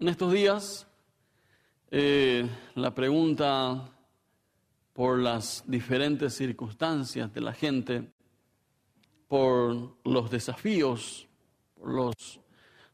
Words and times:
En 0.00 0.06
estos 0.06 0.32
días, 0.32 0.86
eh, 1.90 2.48
la 2.76 2.94
pregunta 2.94 3.90
por 4.92 5.18
las 5.18 5.64
diferentes 5.66 6.34
circunstancias 6.34 7.34
de 7.34 7.40
la 7.40 7.52
gente, 7.52 8.08
por 9.26 9.96
los 10.04 10.30
desafíos, 10.30 11.26
por, 11.74 11.90
los, 11.90 12.40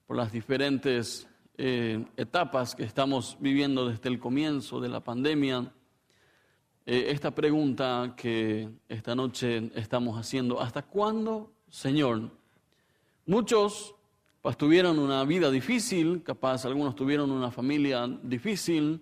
por 0.06 0.17
las 0.17 0.32
diferentes 0.32 1.29
eh, 1.59 2.03
etapas 2.17 2.75
que 2.75 2.84
estamos 2.84 3.36
viviendo 3.39 3.86
desde 3.86 4.09
el 4.09 4.18
comienzo 4.18 4.80
de 4.80 4.89
la 4.89 5.00
pandemia, 5.00 5.75
eh, 6.86 7.09
esta 7.11 7.34
pregunta 7.34 8.14
que 8.16 8.71
esta 8.89 9.14
noche 9.14 9.71
estamos 9.75 10.18
haciendo, 10.18 10.59
¿hasta 10.59 10.80
cuándo, 10.80 11.52
Señor? 11.68 12.30
Muchos 13.27 13.95
pues 14.45 14.58
tuvieron 14.58 14.98
una 14.98 15.24
vida 15.24 15.50
difícil, 15.50 16.22
capaz 16.22 16.66
algunos 16.66 16.95
tuvieron 16.95 17.30
una 17.30 17.50
familia 17.50 18.06
difícil, 18.22 19.00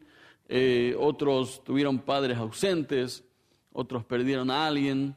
eh, 0.48 0.94
otros 0.96 1.64
tuvieron 1.64 1.98
padres 1.98 2.38
ausentes, 2.38 3.24
otros 3.72 4.04
perdieron 4.04 4.52
a 4.52 4.68
alguien. 4.68 5.16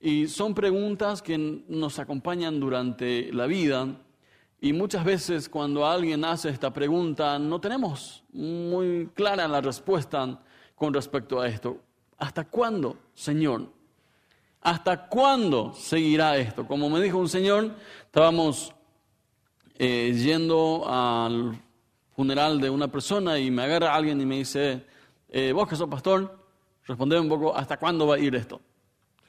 Y 0.00 0.26
son 0.26 0.54
preguntas 0.54 1.20
que 1.20 1.36
nos 1.36 1.98
acompañan 1.98 2.58
durante 2.58 3.30
la 3.30 3.44
vida. 3.44 3.94
Y 4.58 4.72
muchas 4.72 5.04
veces 5.04 5.50
cuando 5.50 5.86
alguien 5.86 6.24
hace 6.24 6.48
esta 6.48 6.72
pregunta 6.72 7.38
no 7.38 7.60
tenemos 7.60 8.24
muy 8.32 9.10
clara 9.12 9.46
la 9.46 9.60
respuesta 9.60 10.40
con 10.76 10.94
respecto 10.94 11.40
a 11.40 11.46
esto. 11.46 11.76
¿Hasta 12.16 12.44
cuándo, 12.44 12.96
Señor? 13.12 13.70
¿Hasta 14.62 15.08
cuándo 15.08 15.74
seguirá 15.74 16.38
esto? 16.38 16.66
Como 16.66 16.88
me 16.88 17.02
dijo 17.02 17.18
un 17.18 17.28
señor, 17.28 17.74
estábamos 18.06 18.72
eh, 19.80 20.12
yendo 20.12 20.84
al 20.88 21.56
funeral 22.16 22.60
de 22.60 22.68
una 22.68 22.88
persona 22.88 23.38
y 23.38 23.48
me 23.48 23.62
agarra 23.62 23.94
alguien 23.94 24.20
y 24.20 24.26
me 24.26 24.38
dice, 24.38 24.84
eh, 25.28 25.52
vos 25.52 25.68
que 25.68 25.76
sos 25.76 25.88
pastor, 25.88 26.36
respondeme 26.84 27.22
un 27.22 27.28
poco, 27.28 27.56
¿hasta 27.56 27.76
cuándo 27.76 28.08
va 28.08 28.16
a 28.16 28.18
ir 28.18 28.34
esto? 28.34 28.60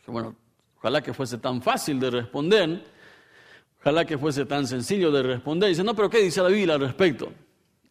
bueno, 0.08 0.36
ojalá 0.80 1.03
que 1.03 1.14
fuese 1.14 1.38
tan 1.38 1.61
fácil 1.61 2.00
de 2.00 2.09
responder, 2.09 2.83
ojalá 3.80 4.06
que 4.06 4.17
fuese 4.17 4.44
tan 4.45 4.66
sencillo 4.66 5.11
de 5.11 5.22
responder. 5.22 5.69
Dice, 5.69 5.83
no, 5.83 5.95
pero 5.95 6.09
¿qué 6.09 6.17
dice 6.17 6.41
la 6.41 6.50
Biblia 6.50 6.73
al 6.73 6.81
respecto? 6.81 7.31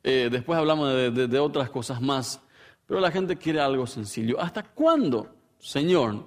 Eh, 0.02 0.28
después 0.28 0.58
hablamos 0.58 0.92
de, 0.92 1.28
de 1.28 1.38
otras 1.38 1.70
cosas 1.70 2.00
más, 2.00 2.40
pero 2.88 2.98
la 2.98 3.12
gente 3.12 3.36
quiere 3.36 3.60
algo 3.60 3.86
sencillo. 3.86 4.40
¿Hasta 4.40 4.64
cuándo, 4.64 5.28
Señor? 5.60 6.24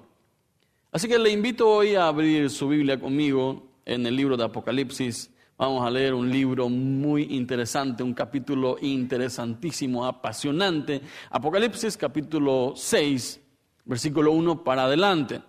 Así 0.90 1.08
que 1.08 1.18
le 1.18 1.28
invito 1.28 1.68
hoy 1.68 1.94
a 1.94 2.06
abrir 2.06 2.48
su 2.48 2.68
Biblia 2.68 2.98
conmigo 2.98 3.66
en 3.84 4.06
el 4.06 4.16
libro 4.16 4.38
de 4.38 4.44
Apocalipsis 4.44 5.31
Vamos 5.58 5.86
a 5.86 5.90
leer 5.90 6.14
un 6.14 6.30
libro 6.30 6.68
muy 6.68 7.24
interesante, 7.34 8.02
un 8.02 8.14
capítulo 8.14 8.78
interesantísimo, 8.80 10.04
apasionante. 10.04 11.02
Apocalipsis 11.30 11.96
capítulo 11.96 12.72
6, 12.74 13.40
versículo 13.84 14.32
1 14.32 14.64
para 14.64 14.84
adelante. 14.84 15.42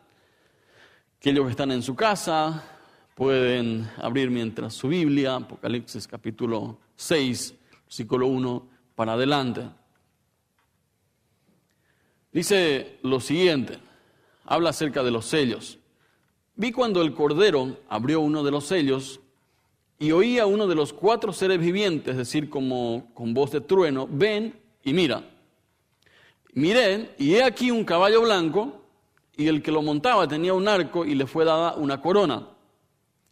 Aquellos 1.18 1.46
que 1.46 1.52
están 1.52 1.72
en 1.72 1.82
su 1.82 1.96
casa 1.96 2.64
pueden 3.16 3.90
abrir 3.98 4.30
mientras 4.30 4.74
su 4.74 4.90
Biblia, 4.90 5.36
Apocalipsis 5.36 6.06
capítulo 6.06 6.80
6, 6.98 7.56
versículo 7.86 8.28
1 8.28 8.68
para 8.96 9.14
adelante. 9.14 9.70
Dice 12.32 13.00
lo 13.04 13.22
siguiente, 13.22 13.80
habla 14.44 14.72
acerca 14.72 15.02
de 15.02 15.12
los 15.12 15.26
sellos. 15.26 15.80
Vi 16.56 16.72
cuando 16.72 17.02
el 17.02 17.14
Cordero 17.14 17.78
abrió 17.90 18.20
uno 18.20 18.44
de 18.44 18.52
los 18.52 18.66
sellos 18.66 19.22
y 20.04 20.12
oí 20.12 20.38
a 20.38 20.46
uno 20.46 20.68
de 20.68 20.76
los 20.76 20.92
cuatro 20.92 21.32
seres 21.32 21.60
vivientes 21.60 22.12
es 22.12 22.18
decir 22.18 22.50
como 22.50 23.10
con 23.14 23.34
voz 23.34 23.52
de 23.52 23.62
trueno, 23.62 24.06
ven 24.12 24.54
y 24.84 24.92
mira. 24.92 25.24
Miré 26.52 27.12
y 27.18 27.36
he 27.36 27.44
aquí 27.44 27.72
un 27.72 27.86
caballo 27.86 28.22
blanco 28.22 28.82
y 29.38 29.48
el 29.48 29.64
que 29.64 29.72
lo 29.72 29.82
montaba 29.82 30.28
tenía 30.28 30.54
un 30.54 30.68
arco 30.68 31.06
y 31.06 31.16
le 31.16 31.26
fue 31.26 31.46
dada 31.46 31.76
una 31.76 32.02
corona 32.02 32.50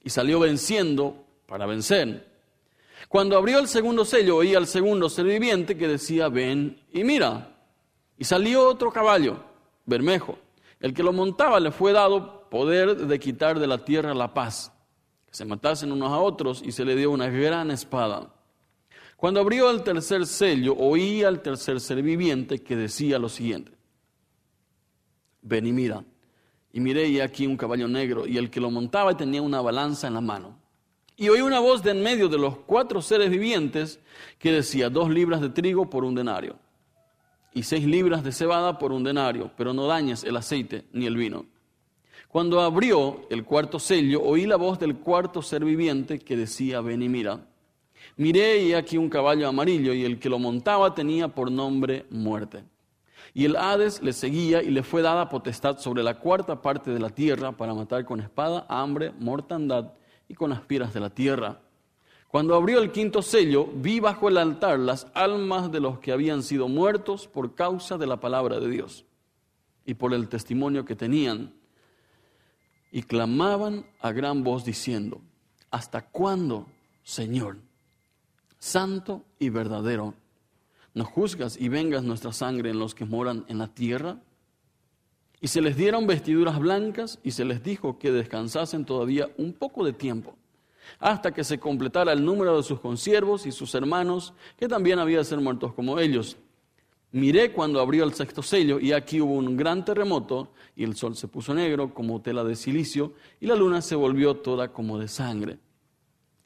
y 0.01 0.09
salió 0.09 0.39
venciendo 0.39 1.25
para 1.45 1.65
vencer. 1.65 2.25
Cuando 3.09 3.35
abrió 3.35 3.59
el 3.59 3.67
segundo 3.67 4.05
sello 4.05 4.37
oí 4.37 4.55
al 4.55 4.65
segundo 4.65 5.09
ser 5.09 5.25
viviente 5.25 5.77
que 5.77 5.89
decía 5.89 6.29
ven 6.29 6.81
y 6.93 7.03
mira. 7.03 7.53
Y 8.17 8.23
salió 8.23 8.65
otro 8.65 8.93
caballo, 8.93 9.43
bermejo. 9.85 10.37
El 10.79 10.93
que 10.93 11.03
lo 11.03 11.11
montaba 11.11 11.59
le 11.59 11.71
fue 11.71 11.91
dado 11.91 12.47
poder 12.49 12.95
de 12.95 13.19
quitar 13.19 13.59
de 13.59 13.67
la 13.67 13.83
tierra 13.83 14.13
la 14.13 14.33
paz 14.33 14.71
se 15.31 15.45
matasen 15.45 15.91
unos 15.91 16.11
a 16.11 16.19
otros 16.19 16.61
y 16.63 16.71
se 16.71 16.85
le 16.85 16.95
dio 16.95 17.09
una 17.09 17.29
gran 17.29 17.71
espada. 17.71 18.33
Cuando 19.15 19.39
abrió 19.39 19.69
el 19.71 19.83
tercer 19.83 20.25
sello, 20.25 20.75
oí 20.77 21.23
al 21.23 21.41
tercer 21.41 21.79
ser 21.79 22.01
viviente 22.01 22.59
que 22.59 22.75
decía 22.75 23.17
lo 23.17 23.29
siguiente, 23.29 23.71
ven 25.41 25.67
y 25.67 25.71
mira. 25.71 26.03
Y 26.73 26.79
miré 26.79 27.07
y 27.07 27.19
aquí 27.19 27.47
un 27.47 27.57
caballo 27.57 27.87
negro 27.87 28.25
y 28.25 28.37
el 28.37 28.49
que 28.49 28.61
lo 28.61 28.71
montaba 28.71 29.15
tenía 29.17 29.41
una 29.41 29.61
balanza 29.61 30.07
en 30.07 30.13
la 30.13 30.21
mano. 30.21 30.57
Y 31.17 31.29
oí 31.29 31.41
una 31.41 31.59
voz 31.59 31.83
de 31.83 31.91
en 31.91 32.01
medio 32.01 32.29
de 32.29 32.37
los 32.37 32.57
cuatro 32.59 33.01
seres 33.01 33.29
vivientes 33.29 33.99
que 34.39 34.51
decía, 34.51 34.89
dos 34.89 35.09
libras 35.09 35.41
de 35.41 35.49
trigo 35.49 35.89
por 35.89 36.03
un 36.03 36.15
denario 36.15 36.57
y 37.53 37.63
seis 37.63 37.85
libras 37.85 38.23
de 38.23 38.31
cebada 38.31 38.79
por 38.79 38.91
un 38.91 39.03
denario, 39.03 39.51
pero 39.57 39.73
no 39.73 39.85
dañes 39.85 40.23
el 40.23 40.37
aceite 40.37 40.85
ni 40.93 41.05
el 41.05 41.17
vino. 41.17 41.45
Cuando 42.31 42.61
abrió 42.61 43.27
el 43.29 43.43
cuarto 43.43 43.77
sello, 43.77 44.21
oí 44.23 44.45
la 44.45 44.55
voz 44.55 44.79
del 44.79 44.95
cuarto 44.95 45.41
ser 45.41 45.65
viviente 45.65 46.17
que 46.17 46.37
decía, 46.37 46.79
ven 46.79 47.01
y 47.01 47.09
mira. 47.09 47.41
Miré 48.15 48.63
y 48.63 48.73
aquí 48.73 48.97
un 48.97 49.09
caballo 49.09 49.49
amarillo 49.49 49.93
y 49.93 50.05
el 50.05 50.17
que 50.17 50.29
lo 50.29 50.39
montaba 50.39 50.95
tenía 50.95 51.27
por 51.27 51.51
nombre 51.51 52.05
muerte. 52.09 52.63
Y 53.33 53.43
el 53.43 53.57
Hades 53.57 54.01
le 54.01 54.13
seguía 54.13 54.63
y 54.63 54.71
le 54.71 54.81
fue 54.81 55.01
dada 55.01 55.27
potestad 55.27 55.79
sobre 55.79 56.03
la 56.03 56.19
cuarta 56.19 56.61
parte 56.61 56.91
de 56.91 56.99
la 56.99 57.09
tierra 57.09 57.51
para 57.51 57.73
matar 57.73 58.05
con 58.05 58.21
espada, 58.21 58.65
hambre, 58.69 59.11
mortandad 59.19 59.91
y 60.29 60.33
con 60.33 60.53
aspiras 60.53 60.93
de 60.93 61.01
la 61.01 61.09
tierra. 61.09 61.59
Cuando 62.29 62.55
abrió 62.55 62.79
el 62.79 62.93
quinto 62.93 63.21
sello, 63.21 63.67
vi 63.75 63.99
bajo 63.99 64.29
el 64.29 64.37
altar 64.37 64.79
las 64.79 65.05
almas 65.15 65.69
de 65.69 65.81
los 65.81 65.99
que 65.99 66.13
habían 66.13 66.43
sido 66.43 66.69
muertos 66.69 67.27
por 67.27 67.55
causa 67.55 67.97
de 67.97 68.07
la 68.07 68.21
palabra 68.21 68.61
de 68.61 68.69
Dios 68.69 69.03
y 69.85 69.95
por 69.95 70.13
el 70.13 70.29
testimonio 70.29 70.85
que 70.85 70.95
tenían 70.95 71.59
y 72.91 73.03
clamaban 73.03 73.85
a 74.01 74.11
gran 74.11 74.43
voz 74.43 74.65
diciendo, 74.65 75.21
¿hasta 75.69 76.01
cuándo, 76.01 76.67
Señor, 77.03 77.57
santo 78.59 79.23
y 79.39 79.49
verdadero, 79.49 80.13
nos 80.93 81.07
juzgas 81.07 81.57
y 81.59 81.69
vengas 81.69 82.03
nuestra 82.03 82.33
sangre 82.33 82.69
en 82.69 82.79
los 82.79 82.93
que 82.93 83.05
moran 83.05 83.45
en 83.47 83.59
la 83.59 83.67
tierra? 83.67 84.19
Y 85.39 85.47
se 85.47 85.61
les 85.61 85.75
dieron 85.75 86.05
vestiduras 86.05 86.59
blancas 86.59 87.17
y 87.23 87.31
se 87.31 87.45
les 87.45 87.63
dijo 87.63 87.97
que 87.97 88.11
descansasen 88.11 88.85
todavía 88.85 89.31
un 89.37 89.53
poco 89.53 89.85
de 89.85 89.93
tiempo, 89.93 90.35
hasta 90.99 91.31
que 91.31 91.43
se 91.43 91.59
completara 91.59 92.11
el 92.11 92.23
número 92.23 92.57
de 92.57 92.63
sus 92.63 92.79
consiervos 92.79 93.45
y 93.45 93.51
sus 93.51 93.73
hermanos, 93.73 94.33
que 94.57 94.67
también 94.67 94.99
había 94.99 95.19
de 95.19 95.25
ser 95.25 95.39
muertos 95.39 95.73
como 95.73 95.97
ellos. 95.97 96.37
Miré 97.13 97.51
cuando 97.51 97.81
abrió 97.81 98.05
el 98.05 98.13
sexto 98.13 98.41
sello 98.41 98.79
y 98.79 98.93
aquí 98.93 99.19
hubo 99.19 99.33
un 99.33 99.57
gran 99.57 99.83
terremoto 99.83 100.53
y 100.77 100.85
el 100.85 100.95
sol 100.95 101.15
se 101.17 101.27
puso 101.27 101.53
negro 101.53 101.93
como 101.93 102.21
tela 102.21 102.43
de 102.45 102.55
silicio 102.55 103.13
y 103.41 103.47
la 103.47 103.55
luna 103.55 103.81
se 103.81 103.95
volvió 103.95 104.37
toda 104.37 104.71
como 104.71 104.97
de 104.97 105.09
sangre. 105.09 105.59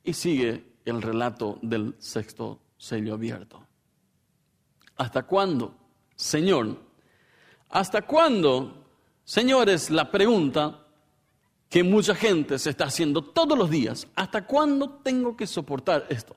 Y 0.03 0.13
sigue 0.13 0.65
el 0.85 1.03
relato 1.03 1.59
del 1.61 1.95
sexto 1.99 2.59
sello 2.77 3.13
abierto. 3.13 3.63
¿Hasta 4.95 5.23
cuándo, 5.23 5.75
Señor? 6.15 6.79
¿Hasta 7.69 8.01
cuándo, 8.01 8.85
Señor, 9.23 9.69
es 9.69 9.91
la 9.91 10.09
pregunta 10.09 10.87
que 11.69 11.83
mucha 11.83 12.15
gente 12.15 12.57
se 12.57 12.71
está 12.71 12.85
haciendo 12.85 13.21
todos 13.21 13.55
los 13.55 13.69
días? 13.69 14.07
¿Hasta 14.15 14.47
cuándo 14.47 14.89
tengo 15.03 15.37
que 15.37 15.45
soportar 15.45 16.07
esto? 16.09 16.35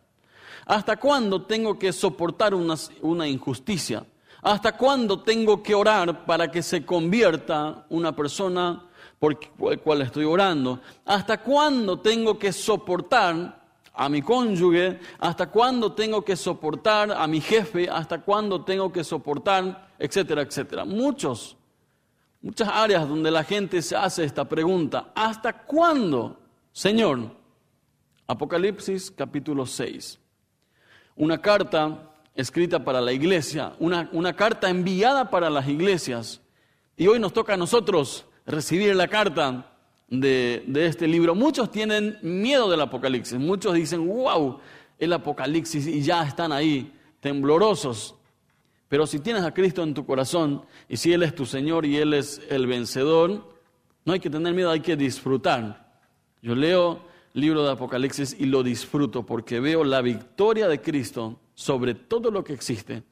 ¿Hasta 0.67 0.99
cuándo 0.99 1.47
tengo 1.47 1.79
que 1.79 1.95
soportar 1.95 2.55
una, 2.55 2.75
una 3.01 3.27
injusticia? 3.27 4.05
¿Hasta 4.43 4.77
cuándo 4.77 5.21
tengo 5.21 5.63
que 5.63 5.75
orar 5.75 6.25
para 6.25 6.51
que 6.51 6.63
se 6.63 6.85
convierta 6.85 7.87
una 7.89 8.15
persona 8.15 8.85
por 9.19 9.39
la 9.59 9.77
cual 9.79 10.03
estoy 10.03 10.25
orando? 10.25 10.81
¿Hasta 11.05 11.43
cuándo 11.43 11.99
tengo 12.01 12.39
que 12.39 12.53
soportar 12.53 13.59
a 13.93 14.09
mi 14.09 14.23
cónyuge? 14.23 15.01
¿Hasta 15.19 15.51
cuándo 15.51 15.93
tengo 15.93 16.25
que 16.25 16.37
soportar 16.37 17.11
a 17.11 17.27
mi 17.27 17.41
jefe? 17.41 17.89
¿Hasta 17.91 18.21
cuándo 18.21 18.65
tengo 18.65 18.93
que 18.93 19.03
soportar? 19.03 19.89
Etcétera, 19.99 20.43
etcétera. 20.43 20.85
Muchos, 20.85 21.57
muchas 22.41 22.69
áreas 22.69 23.09
donde 23.09 23.33
la 23.33 23.43
gente 23.43 23.83
se 23.83 23.97
hace 23.97 24.23
esta 24.23 24.49
pregunta. 24.49 25.11
¿Hasta 25.17 25.53
cuándo, 25.53 26.39
Señor? 26.73 27.37
Apocalipsis 28.29 29.11
capítulo 29.11 29.67
6. 29.67 30.21
Una 31.17 31.41
carta 31.41 32.08
escrita 32.39 32.85
para 32.85 33.01
la 33.01 33.13
iglesia, 33.13 33.75
una, 33.81 34.09
una 34.13 34.33
carta 34.35 34.71
enviada 34.71 35.29
para 35.29 35.51
las 35.51 35.67
iglesias. 35.67 36.41
Y 36.97 37.09
hoy 37.09 37.19
nos 37.19 37.33
toca 37.33 37.55
a 37.55 37.57
nosotros 37.57 38.27
recibir 38.47 38.95
la 38.95 39.09
carta 39.09 39.75
de, 40.07 40.63
de, 40.69 40.87
este 40.87 41.09
libro. 41.09 41.35
Muchos 41.35 41.69
tienen 41.73 42.17
miedo 42.23 42.71
del 42.71 42.81
Apocalipsis, 42.81 43.37
muchos 43.41 43.75
dicen, 43.75 44.07
wow, 44.07 44.61
el 45.01 45.13
Apocalipsis 45.13 45.89
y 45.89 46.01
ya 46.01 46.23
están 46.23 46.53
ahí 46.53 46.93
temblorosos. 47.19 48.15
Pero 48.89 49.05
si 49.05 49.19
tienes 49.19 49.43
a 49.43 49.53
Cristo 49.53 49.83
en 49.83 49.93
tu 49.93 50.07
corazón 50.07 50.63
y 50.89 50.97
si 50.97 51.13
Él 51.13 51.25
es 51.25 51.35
tu 51.35 51.45
Señor 51.45 51.85
y 51.87 51.97
Él 51.97 52.15
es 52.15 52.41
el 52.51 52.69
vencedor, 52.69 53.53
no 54.05 54.13
hay 54.13 54.21
que 54.21 54.31
tener 54.31 54.55
miedo, 54.55 54.71
hay 54.71 54.81
que 54.81 54.97
disfrutar. 54.97 55.93
Yo 56.41 56.55
leo 56.55 57.01
libro 57.33 57.65
de 57.65 57.73
Apocalipsis 57.73 58.37
y 58.39 58.47
lo 58.47 58.63
disfruto 58.63 59.27
porque 59.27 59.59
veo 59.59 59.83
la 59.83 60.03
victoria 60.03 60.69
de 60.69 60.81
Cristo 60.81 61.41
sobre 61.59 61.97
todo 61.97 62.31
lo 62.31 62.45
que 62.45 62.53
existe 62.53 63.03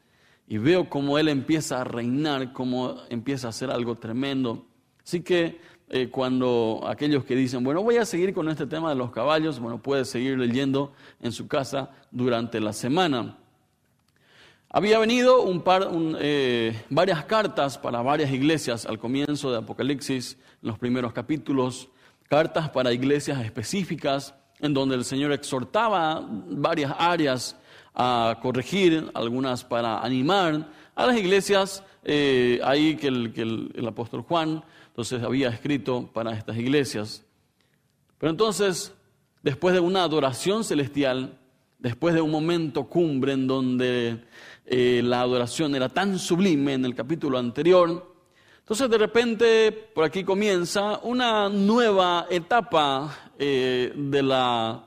y 0.47 0.59
veo 0.59 0.89
cómo 0.89 1.19
Él 1.19 1.27
empieza 1.27 1.81
a 1.81 1.85
reinar, 1.85 2.53
cómo 2.53 2.95
empieza 3.09 3.49
a 3.49 3.51
hacer 3.51 3.73
algo 3.73 3.97
tremendo. 3.97 4.67
Así 5.05 5.23
que 5.23 5.59
eh, 5.89 6.11
cuando 6.11 6.85
aquellos 6.87 7.25
que 7.25 7.35
dicen, 7.35 7.65
bueno, 7.65 7.83
voy 7.83 7.97
a 7.97 8.05
seguir 8.05 8.33
con 8.33 8.49
este 8.49 8.69
tema 8.69 8.91
de 8.91 8.95
los 8.95 9.11
caballos, 9.11 9.59
bueno, 9.59 9.83
puede 9.83 10.05
seguir 10.05 10.39
leyendo 10.39 10.93
en 11.21 11.33
su 11.33 11.49
casa 11.49 11.91
durante 12.13 12.61
la 12.61 12.73
semana. 12.73 13.37
Había 14.71 15.01
venido 15.01 15.43
un 15.43 15.63
par, 15.63 15.91
eh, 16.21 16.85
varias 16.89 17.25
cartas 17.25 17.77
para 17.77 18.01
varias 18.01 18.31
iglesias 18.31 18.87
al 18.87 19.01
comienzo 19.01 19.51
de 19.51 19.59
Apocalipsis, 19.59 20.39
en 20.63 20.69
los 20.69 20.79
primeros 20.79 21.13
capítulos, 21.13 21.89
cartas 22.29 22.71
para 22.71 22.93
iglesias 22.93 23.45
específicas, 23.45 24.37
en 24.61 24.73
donde 24.73 24.95
el 24.95 25.05
Señor 25.05 25.33
exhortaba 25.33 26.25
varias 26.31 26.95
áreas 26.97 27.57
a 27.97 28.39
corregir, 28.41 29.11
algunas 29.15 29.65
para 29.65 29.99
animar 29.99 30.69
a 30.95 31.07
las 31.07 31.17
iglesias, 31.17 31.83
eh, 32.05 32.61
ahí 32.63 32.97
que, 32.97 33.09
el, 33.09 33.73
el 33.75 33.89
apóstol 33.89 34.23
Juan 34.23 34.63
entonces 34.97 35.23
había 35.23 35.51
escrito 35.51 36.09
para 36.11 36.33
estas 36.33 36.57
iglesias. 36.57 37.23
Pero 38.17 38.31
entonces, 38.31 38.95
después 39.43 39.75
de 39.75 39.81
una 39.81 40.03
adoración 40.03 40.65
celestial, 40.65 41.39
después 41.79 42.15
de 42.15 42.23
un 42.23 42.31
momento 42.31 42.85
cumbre 42.85 43.33
en 43.33 43.47
donde 43.47 44.25
eh, 44.65 45.03
la 45.05 45.21
adoración 45.21 45.75
era 45.75 45.91
tan 45.91 46.19
sublime 46.19 46.73
en 46.73 46.87
el 46.87 46.95
capítulo 46.95 47.37
anterior, 47.37 48.17
entonces 48.61 48.89
de 48.89 48.97
repente 48.97 49.71
por 49.71 50.05
aquí 50.05 50.25
comienza 50.25 50.99
una 51.03 51.51
nueva 51.51 52.27
etapa 52.31 53.33
eh, 53.39 53.93
de 53.95 54.23
la 54.23 54.83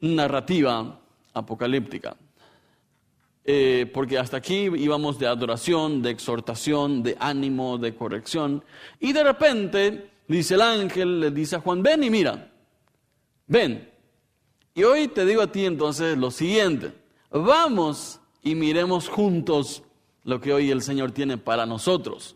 narrativa 0.00 1.00
apocalíptica. 1.36 2.16
Eh, 3.44 3.88
porque 3.94 4.18
hasta 4.18 4.38
aquí 4.38 4.64
íbamos 4.64 5.20
de 5.20 5.28
adoración, 5.28 6.02
de 6.02 6.10
exhortación, 6.10 7.04
de 7.04 7.16
ánimo, 7.20 7.78
de 7.78 7.94
corrección, 7.94 8.64
y 8.98 9.12
de 9.12 9.22
repente 9.22 10.10
dice 10.26 10.54
el 10.54 10.62
ángel, 10.62 11.20
le 11.20 11.30
dice 11.30 11.54
a 11.54 11.60
Juan, 11.60 11.80
ven 11.80 12.02
y 12.02 12.10
mira, 12.10 12.50
ven. 13.46 13.88
Y 14.74 14.82
hoy 14.82 15.06
te 15.08 15.24
digo 15.24 15.42
a 15.42 15.52
ti 15.52 15.64
entonces 15.64 16.18
lo 16.18 16.32
siguiente, 16.32 16.92
vamos 17.30 18.20
y 18.42 18.56
miremos 18.56 19.08
juntos 19.08 19.84
lo 20.24 20.40
que 20.40 20.52
hoy 20.52 20.72
el 20.72 20.82
Señor 20.82 21.12
tiene 21.12 21.38
para 21.38 21.66
nosotros. 21.66 22.34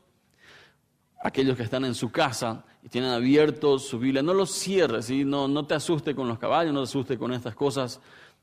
Aquellos 1.22 1.56
que 1.56 1.64
están 1.64 1.84
en 1.84 1.94
su 1.96 2.12
casa 2.12 2.64
y 2.84 2.88
tienen 2.88 3.10
abierto 3.10 3.80
su 3.80 3.98
Biblia, 3.98 4.22
no 4.22 4.32
los 4.32 4.52
cierres, 4.52 5.10
y 5.10 5.24
no, 5.24 5.48
no 5.48 5.66
te 5.66 5.74
asuste 5.74 6.14
con 6.14 6.28
los 6.28 6.38
caballos, 6.38 6.72
no 6.72 6.82
te 6.82 6.88
asuste 6.88 7.18
con 7.18 7.32
estas 7.32 7.56
cosas, 7.56 8.00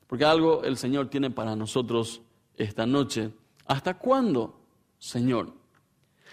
porque 0.08 0.24
algo 0.24 0.64
el 0.64 0.76
Señor 0.76 1.08
tiene 1.08 1.30
para 1.30 1.54
nosotros 1.54 2.20
esta 2.56 2.84
noche. 2.86 3.30
¿Hasta 3.66 3.94
cuándo, 3.94 4.58
Señor? 4.98 5.52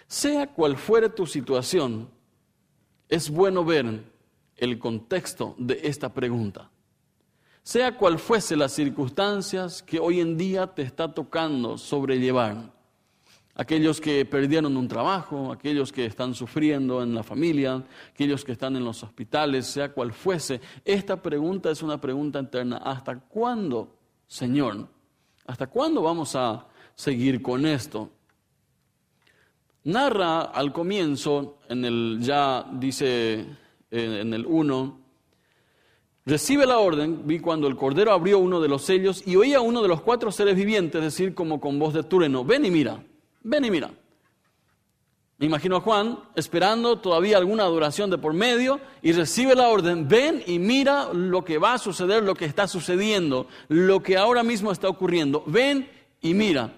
Sea 0.07 0.48
cual 0.48 0.75
fuere 0.77 1.10
tu 1.10 1.27
situación, 1.27 2.10
es 3.07 3.30
bueno 3.30 3.63
ver 3.63 4.04
el 4.57 4.80
contexto 4.80 5.54
de 5.60 5.81
esta 5.83 6.12
pregunta 6.12 6.72
sea 7.66 7.98
cual 7.98 8.19
fuese 8.19 8.56
las 8.56 8.74
circunstancias 8.74 9.81
que 9.81 10.00
hoy 10.00 10.19
en 10.19 10.38
día 10.38 10.68
te 10.68 10.83
está 10.83 11.12
tocando 11.12 11.80
sobrellevar. 11.80 12.75
Aquellos 13.57 14.02
que 14.02 14.25
perdieron 14.25 14.75
un 14.75 14.88
trabajo, 14.88 15.52
aquellos 15.52 15.92
que 15.92 16.06
están 16.06 16.36
sufriendo 16.36 17.02
en 17.02 17.16
la 17.16 17.24
familia, 17.24 17.84
aquellos 18.12 18.44
que 18.44 18.52
están 18.52 18.75
en 18.75 18.84
los 18.84 19.02
hospitales, 19.02 19.66
sea 19.66 19.94
cual 19.94 20.12
fuese. 20.12 20.60
Esta 20.84 21.22
pregunta 21.22 21.72
es 21.72 21.81
una 21.81 22.00
pregunta 22.00 22.40
interna. 22.40 22.78
¿Hasta 22.78 23.18
cuándo, 23.18 23.96
Señor? 24.28 24.90
¿Hasta 25.48 25.68
cuándo 25.68 26.02
vamos 26.02 26.36
a 26.36 26.68
seguir 26.96 27.42
con 27.42 27.66
esto? 27.66 28.12
Narra 29.86 30.42
al 30.42 30.74
comienzo, 30.74 31.60
en 31.69 31.86
el 31.86 32.18
ya 32.19 32.66
dice 32.74 33.46
en 33.90 34.34
el 34.34 34.46
1, 34.46 35.06
Recibe 36.28 36.66
la 36.66 36.80
orden, 36.80 37.28
vi 37.28 37.40
cuando 37.40 37.68
el 37.68 37.75
Cordero 37.75 38.12
abrió 38.12 38.40
uno 38.40 38.60
de 38.60 38.68
los 38.68 38.81
sellos 38.81 39.22
y 39.28 39.36
oía 39.36 39.58
a 39.58 39.62
uno 39.62 39.84
de 39.84 39.88
los 39.88 40.01
cuatro 40.01 40.31
seres 40.31 40.56
vivientes 40.56 41.00
decir 41.00 41.36
como 41.36 41.62
con 41.62 41.78
voz 41.78 41.94
de 41.94 42.01
trueno, 42.01 42.44
ven 42.44 42.66
y 42.66 42.72
mira, 42.72 43.04
ven 43.46 43.64
y 43.66 43.72
mira. 43.72 43.92
Me 45.38 45.46
imagino 45.46 45.76
a 45.76 45.82
Juan 45.82 46.20
esperando 46.36 46.98
todavía 47.00 47.38
alguna 47.38 47.64
adoración 47.64 48.10
de 48.10 48.18
por 48.18 48.34
medio 48.34 48.80
y 49.02 49.12
recibe 49.12 49.54
la 49.54 49.68
orden, 49.68 50.08
ven 50.08 50.42
y 50.48 50.60
mira 50.60 51.10
lo 51.14 51.44
que 51.44 51.58
va 51.58 51.74
a 51.74 51.78
suceder, 51.78 52.24
lo 52.24 52.36
que 52.36 52.46
está 52.46 52.68
sucediendo, 52.68 53.48
lo 53.68 54.02
que 54.02 54.16
ahora 54.16 54.44
mismo 54.44 54.72
está 54.72 54.88
ocurriendo, 54.88 55.44
ven 55.46 55.90
y 56.22 56.34
mira. 56.34 56.74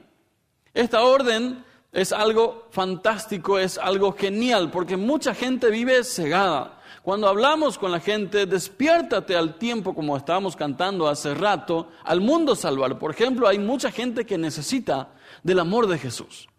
Esta 0.74 1.04
orden 1.04 1.64
es 1.92 2.12
algo 2.12 2.68
fantástico, 2.72 3.60
es 3.60 3.78
algo 3.78 4.12
genial, 4.14 4.72
porque 4.72 4.98
mucha 4.98 5.36
gente 5.36 5.70
vive 5.70 6.04
cegada. 6.04 6.82
Cuando 7.04 7.28
hablamos 7.28 7.78
con 7.78 7.92
la 7.92 8.00
gente, 8.00 8.48
despiértate 8.48 9.36
al 9.36 9.58
tiempo, 9.60 9.96
como 9.96 10.18
estábamos 10.18 10.56
cantando 10.56 11.08
hace 11.08 11.34
rato, 11.36 11.90
al 12.04 12.22
mundo 12.22 12.56
salvar. 12.56 12.98
Por 13.00 13.12
ejemplo, 13.12 13.48
hay 13.48 13.60
mucha 13.60 13.92
gente 13.92 14.26
que 14.26 14.38
necesita 14.38 15.10
del 15.44 15.60
amor 15.60 15.88
de 15.88 16.00
Jesús. 16.00 16.50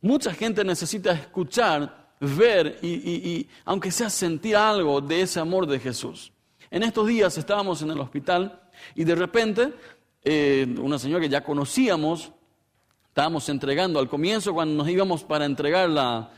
Mucha 0.00 0.32
gente 0.32 0.64
necesita 0.64 1.12
escuchar, 1.12 2.06
ver 2.20 2.78
y, 2.82 3.48
aunque 3.64 3.90
sea 3.90 4.10
sentir 4.10 4.56
algo 4.56 5.00
de 5.00 5.22
ese 5.22 5.40
amor 5.40 5.66
de 5.66 5.78
Jesús. 5.78 6.32
En 6.70 6.82
estos 6.82 7.06
días 7.06 7.36
estábamos 7.38 7.82
en 7.82 7.90
el 7.90 8.00
hospital 8.00 8.60
y 8.94 9.04
de 9.04 9.14
repente 9.14 9.72
eh, 10.22 10.66
una 10.80 10.98
señora 10.98 11.22
que 11.22 11.28
ya 11.28 11.42
conocíamos, 11.42 12.32
estábamos 13.08 13.48
entregando 13.48 13.98
al 13.98 14.08
comienzo 14.08 14.52
cuando 14.52 14.74
nos 14.74 14.88
íbamos 14.88 15.24
para 15.24 15.44
entregar 15.44 15.88
la, 15.88 16.30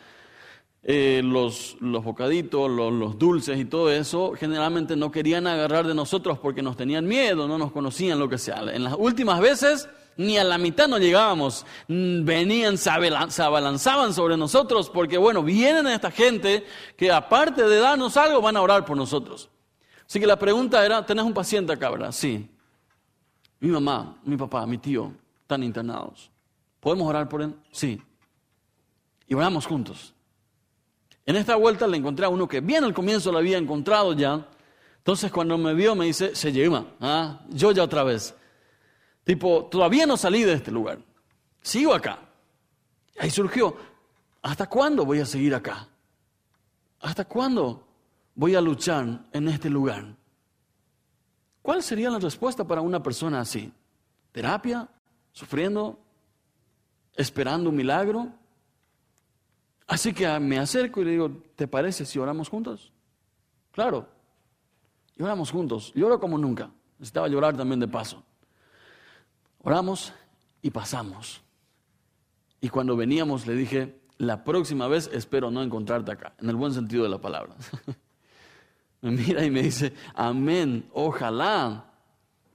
eh, 0.83 1.23
los, 1.25 1.77
los, 1.81 2.05
bocaditos, 2.05 2.71
los, 2.71 3.19
dulces 3.19 3.59
y 3.59 3.65
todo 3.65 3.91
eso, 3.91 4.33
generalmente 4.35 4.95
no 4.95 5.11
querían 5.11 5.47
agarrar 5.47 5.87
de 5.87 5.95
nosotros 5.95 6.39
porque 6.39 6.63
nos 6.63 6.77
tenían 6.77 7.07
miedo, 7.07 7.49
no 7.49 7.59
nos 7.59 7.73
conocían, 7.73 8.19
lo 8.19 8.29
que 8.29 8.39
sea. 8.39 8.63
En 8.73 8.85
las 8.85 8.95
últimas 8.97 9.41
veces 9.41 9.89
ni 10.19 10.37
a 10.37 10.45
la 10.45 10.59
mitad 10.59 10.89
no 10.89 10.99
llegábamos, 10.99 11.65
mm, 11.87 12.25
venían, 12.25 12.77
se 12.77 12.91
abalanzaban 12.91 14.13
sobre 14.13 14.37
nosotros 14.37 14.91
porque, 14.91 15.17
bueno, 15.17 15.45
vienen 15.45 15.87
esta 15.87 16.11
gente 16.11 16.67
que 16.97 17.11
aparte 17.11 17.63
de 17.63 17.79
darnos 17.79 18.17
algo 18.17 18.43
van 18.43 18.57
a 18.57 18.61
orar 18.61 18.85
por 18.85 18.97
nosotros. 18.97 19.49
Así 20.07 20.19
que 20.19 20.27
la 20.27 20.39
pregunta 20.39 20.85
era, 20.85 21.07
¿tenés 21.07 21.25
un 21.25 21.33
paciente 21.33 21.73
acá, 21.73 21.89
verdad? 21.91 22.11
Sí. 22.11 22.51
Mi 23.61 23.69
mamá, 23.69 24.19
mi 24.25 24.37
papá, 24.37 24.67
mi 24.67 24.79
tío 24.79 25.13
están 25.43 25.63
internados. 25.63 26.31
¿Podemos 26.81 27.09
orar 27.09 27.29
por 27.29 27.41
él? 27.41 27.55
Sí. 27.71 28.03
Y 29.29 29.35
oramos 29.35 29.67
juntos. 29.67 30.15
En 31.27 31.37
esta 31.37 31.55
vuelta 31.55 31.87
le 31.87 31.97
encontré 31.97 32.27
a 32.27 32.29
uno 32.29 32.49
que 32.49 32.61
bien 32.61 32.83
al 32.83 32.95
comienzo 32.95 33.31
lo 33.31 33.39
había 33.39 33.57
encontrado 33.57 34.15
ya. 34.15 34.49
Entonces 34.97 35.31
cuando 35.31 35.57
me 35.59 35.75
vio 35.75 35.95
me 35.95 36.07
dice, 36.07 36.35
se 36.35 36.51
lleva, 36.51 36.87
¿ah? 37.01 37.41
yo 37.51 37.71
ya 37.71 37.85
otra 37.85 38.03
vez. 38.03 38.35
Tipo, 39.29 39.67
todavía 39.67 40.07
no 40.07 40.17
salí 40.17 40.43
de 40.43 40.55
este 40.55 40.71
lugar. 40.71 41.01
Sigo 41.61 41.93
acá. 41.93 42.19
Ahí 43.19 43.29
surgió, 43.29 43.77
¿hasta 44.41 44.67
cuándo 44.67 45.05
voy 45.05 45.21
a 45.21 45.27
seguir 45.27 45.55
acá? 45.55 45.87
¿Hasta 47.01 47.27
cuándo 47.27 47.87
voy 48.35 48.55
a 48.55 48.63
luchar 48.63 49.27
en 49.31 49.49
este 49.49 49.69
lugar? 49.69 50.17
¿Cuál 51.61 51.83
sería 51.83 52.09
la 52.09 52.19
respuesta 52.19 52.67
para 52.67 52.81
una 52.81 53.03
persona 53.03 53.41
así? 53.41 53.71
¿Terapia? 54.33 54.89
¿Sufriendo? 55.33 55.99
¿Esperando 57.15 57.69
un 57.69 57.77
milagro? 57.77 58.33
Así 59.89 60.15
que 60.15 60.27
me 60.41 60.59
acerco 60.59 61.03
y 61.03 61.05
le 61.05 61.11
digo, 61.11 61.31
¿te 61.55 61.69
parece 61.69 62.07
si 62.07 62.19
oramos 62.19 62.49
juntos? 62.49 62.95
Claro, 63.73 64.09
y 65.17 65.23
oramos 65.23 65.51
juntos. 65.51 65.93
Lloro 65.95 66.19
como 66.19 66.39
nunca. 66.39 66.71
Necesitaba 66.99 67.29
llorar 67.29 67.55
también 67.59 67.81
de 67.81 67.89
paso. 67.89 68.25
Oramos 69.69 70.15
y 70.63 70.71
pasamos. 70.71 71.43
Y 72.59 72.71
cuando 72.71 72.97
veníamos 72.97 73.47
le 73.47 73.53
dije, 73.53 74.01
la 74.17 74.43
próxima 74.43 74.89
vez 74.89 75.11
espero 75.13 75.51
no 75.51 75.63
encontrarte 75.63 76.11
acá, 76.11 76.33
en 76.41 76.49
el 76.49 76.57
buen 76.57 76.73
sentido 76.73 77.03
de 77.03 77.11
la 77.11 77.19
palabra. 77.19 77.55
me 79.03 79.11
mira 79.11 79.45
y 79.45 79.51
me 79.51 79.63
dice, 79.63 79.93
amén, 80.15 80.89
ojalá. 80.95 81.85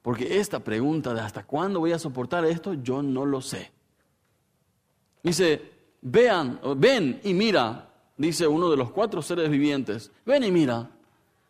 Porque 0.02 0.40
esta 0.40 0.62
pregunta 0.62 1.14
de 1.14 1.22
hasta 1.22 1.44
cuándo 1.44 1.82
voy 1.82 1.92
a 1.92 2.00
soportar 2.00 2.46
esto, 2.46 2.74
yo 2.74 3.04
no 3.04 3.28
lo 3.28 3.42
sé. 3.42 3.72
Dice, 5.22 5.62
vean, 6.02 6.60
ven 6.78 7.22
y 7.24 7.36
mira, 7.36 7.92
dice 8.18 8.48
uno 8.48 8.72
de 8.72 8.78
los 8.78 8.90
cuatro 8.90 9.22
seres 9.22 9.52
vivientes, 9.52 10.12
ven 10.26 10.46
y 10.46 10.52
mira. 10.52 10.90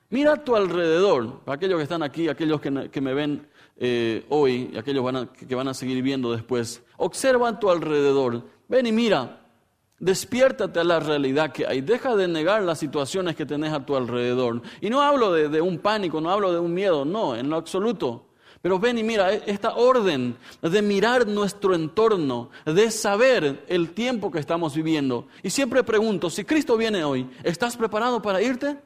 Mira 0.10 0.34
a 0.34 0.44
tu 0.44 0.58
alrededor, 0.58 1.40
aquellos 1.46 1.78
que 1.78 1.84
están 1.84 2.04
aquí, 2.04 2.28
aquellos 2.28 2.60
que, 2.60 3.02
me 3.02 3.14
ven 3.14 3.48
eh, 3.78 4.26
hoy 4.30 4.72
y 4.74 4.78
aquellos 4.78 5.28
que 5.36 5.56
van 5.56 5.68
a 5.68 5.74
seguir 5.74 6.02
viendo 6.02 6.32
después. 6.32 6.84
Observa 6.98 7.50
a 7.50 7.60
tu 7.60 7.70
alrededor, 7.70 8.44
ven 8.68 8.88
y 8.88 8.92
mira, 8.92 9.42
despiértate 10.00 10.80
a 10.80 10.84
la 10.84 11.00
realidad 11.00 11.52
que 11.52 11.66
hay, 11.66 11.82
deja 11.82 12.16
de 12.16 12.28
negar 12.28 12.62
las 12.64 12.80
situaciones 12.80 13.36
que 13.36 13.46
tenés 13.46 13.74
a 13.74 13.86
tu 13.86 13.96
alrededor. 13.96 14.62
Y 14.82 14.90
no 14.90 15.02
hablo 15.02 15.32
de 15.32 15.62
un 15.62 15.80
pánico, 15.80 16.22
no 16.22 16.30
hablo 16.30 16.52
de 16.52 16.60
un 16.60 16.74
miedo, 16.74 17.06
no, 17.06 17.36
en 17.36 17.50
lo 17.50 17.56
absoluto. 17.56 18.28
Pero 18.64 18.80
ven 18.80 18.98
y 18.98 19.04
mira, 19.04 19.34
e, 19.34 19.44
esta 19.46 19.76
orden 19.76 20.38
de 20.62 20.82
mirar 20.82 21.28
nuestro 21.28 21.76
entorno, 21.76 22.50
de 22.66 22.92
saber 22.92 23.66
el 23.68 23.92
tiempo 23.92 24.32
que 24.32 24.40
estamos 24.40 24.74
viviendo. 24.74 25.28
Y 25.44 25.50
siempre 25.50 25.84
pregunto, 25.84 26.30
si 26.30 26.46
Cristo 26.46 26.78
viene 26.78 27.04
hoy, 27.04 27.30
¿estás 27.44 27.76
preparado 27.76 28.22
para 28.22 28.42
irte? 28.42 28.78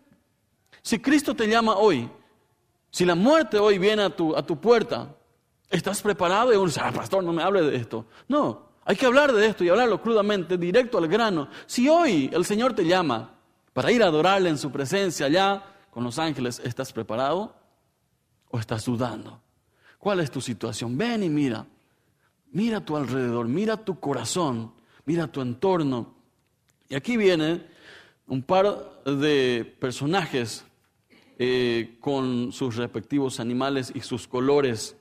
Si 0.82 0.98
Cristo 0.98 1.36
te 1.36 1.48
llama 1.48 1.75
hoy, 1.75 2.10
si 2.91 3.06
la 3.06 3.15
muerte 3.15 3.60
hoy 3.60 3.77
viene 3.77 4.03
a 4.03 4.10
tu, 4.10 4.36
a 4.36 4.46
tu 4.46 4.60
puerta, 4.60 5.15
¿estás 5.70 6.01
preparado? 6.01 6.53
Y 6.53 6.56
uno 6.56 6.67
dice, 6.67 6.82
ah, 6.84 6.91
pastor, 6.91 7.24
no 7.24 7.34
me 7.34 7.44
hable 7.44 7.62
de 7.62 7.75
esto. 7.75 8.06
No, 8.27 8.67
hay 8.86 8.96
que 8.96 9.06
hablar 9.06 9.34
de 9.34 9.46
esto 9.46 9.63
y 9.63 9.70
hablarlo 9.70 10.01
crudamente, 10.01 10.58
directo 10.58 10.98
al 10.98 11.08
grano. 11.08 11.50
Si 11.65 11.89
hoy 11.89 12.29
el 12.34 12.46
Señor 12.46 12.74
te 12.74 12.86
llama 12.86 13.36
para 13.74 13.91
ir 13.91 14.01
a 14.01 14.08
adorarle 14.08 14.50
en 14.50 14.58
su 14.58 14.72
presencia 14.72 15.25
allá 15.25 15.63
con 15.91 16.03
los 16.03 16.17
ángeles, 16.20 16.62
¿estás 16.63 16.94
preparado 16.94 17.53
o 18.50 18.60
estás 18.60 18.86
dudando? 18.86 19.41
¿Cuál 20.00 20.22
es 20.22 20.32
tu 20.32 20.41
situación? 20.41 20.98
Ven 20.98 21.24
y 21.24 21.29
mira. 21.29 21.65
Mira 22.51 22.77
a 22.77 22.86
tu 22.86 22.96
alrededor, 22.96 23.48
mira 23.48 23.77
tu 23.77 24.00
corazón, 24.00 24.74
mira 25.06 25.27
tu 25.27 25.41
entorno. 25.41 26.15
Y 26.88 26.96
aquí 26.96 27.17
viene 27.17 27.67
un 28.27 28.41
par 28.41 29.03
de 29.03 29.75
personajes 29.79 30.63
eh, 31.39 31.98
con 32.00 32.51
sus 32.51 32.75
respectivos 32.75 33.39
animales 33.39 33.91
y 33.94 34.01
sus 34.01 34.27
colores, 34.27 34.98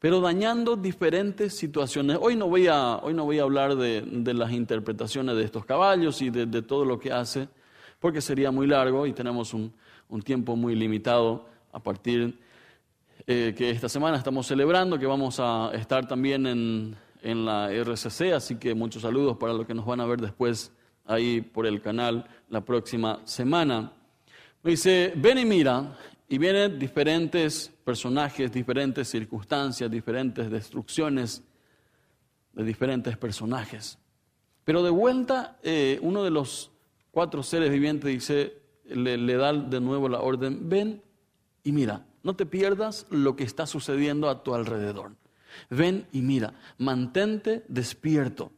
pero 0.00 0.20
dañando 0.20 0.76
diferentes 0.76 1.56
situaciones. 1.56 2.18
Hoy 2.20 2.36
no 2.36 2.48
voy 2.48 2.66
a, 2.66 2.96
hoy 2.96 3.14
no 3.14 3.24
voy 3.24 3.38
a 3.38 3.42
hablar 3.42 3.76
de, 3.76 4.02
las 4.34 4.52
interpretaciones 4.52 5.36
de 5.36 5.44
estos 5.44 5.64
caballos 5.64 6.20
y 6.22 6.30
de, 6.30 6.62
todo 6.62 6.84
lo 6.84 6.98
que 6.98 7.12
hace, 7.12 7.48
porque 8.00 8.20
sería 8.20 8.50
muy 8.50 8.66
largo 8.66 9.06
y 9.06 9.12
tenemos 9.12 9.54
un, 9.54 9.72
un 10.08 10.22
tiempo 10.22 10.56
muy 10.56 10.74
limitado 10.74 11.46
a 11.72 11.80
partir 11.80 12.38
eh, 13.26 13.54
que 13.56 13.70
esta 13.70 13.88
semana 13.88 14.16
estamos 14.16 14.46
celebrando, 14.46 14.98
que 14.98 15.06
vamos 15.06 15.38
a 15.38 15.70
estar 15.74 16.08
también 16.08 16.46
en, 16.46 16.96
en 17.22 17.44
la 17.44 17.70
RCC, 17.70 18.32
así 18.34 18.56
que 18.56 18.74
muchos 18.74 19.02
saludos 19.02 19.36
para 19.36 19.52
los 19.52 19.66
que 19.66 19.74
nos 19.74 19.86
van 19.86 20.00
a 20.00 20.06
ver 20.06 20.20
después 20.20 20.72
ahí 21.04 21.40
por 21.40 21.66
el 21.66 21.80
canal 21.80 22.26
la 22.48 22.62
próxima 22.62 23.20
semana. 23.24 23.92
Dice, 24.70 25.12
ven 25.16 25.38
y 25.38 25.44
mira, 25.44 25.96
y 26.28 26.38
vienen 26.38 26.78
diferentes 26.78 27.72
personajes, 27.84 28.52
diferentes 28.52 29.08
circunstancias, 29.08 29.90
diferentes 29.90 30.50
destrucciones 30.50 31.42
de 32.52 32.64
diferentes 32.64 33.16
personajes. 33.16 33.98
Pero 34.64 34.82
de 34.82 34.90
vuelta, 34.90 35.58
eh, 35.62 35.98
uno 36.02 36.22
de 36.22 36.30
los 36.30 36.70
cuatro 37.10 37.42
seres 37.42 37.70
vivientes 37.70 38.10
dice, 38.10 38.58
le, 38.84 39.16
le 39.16 39.36
da 39.36 39.52
de 39.52 39.80
nuevo 39.80 40.08
la 40.08 40.20
orden, 40.20 40.68
ven 40.68 41.02
y 41.64 41.72
mira. 41.72 42.06
No 42.22 42.36
te 42.36 42.46
pierdas 42.46 43.06
lo 43.10 43.36
que 43.36 43.44
está 43.44 43.66
sucediendo 43.66 44.28
a 44.28 44.42
tu 44.42 44.54
alrededor. 44.54 45.16
Ven 45.70 46.06
y 46.12 46.20
mira, 46.20 46.54
mantente 46.76 47.64
despierto. 47.68 48.52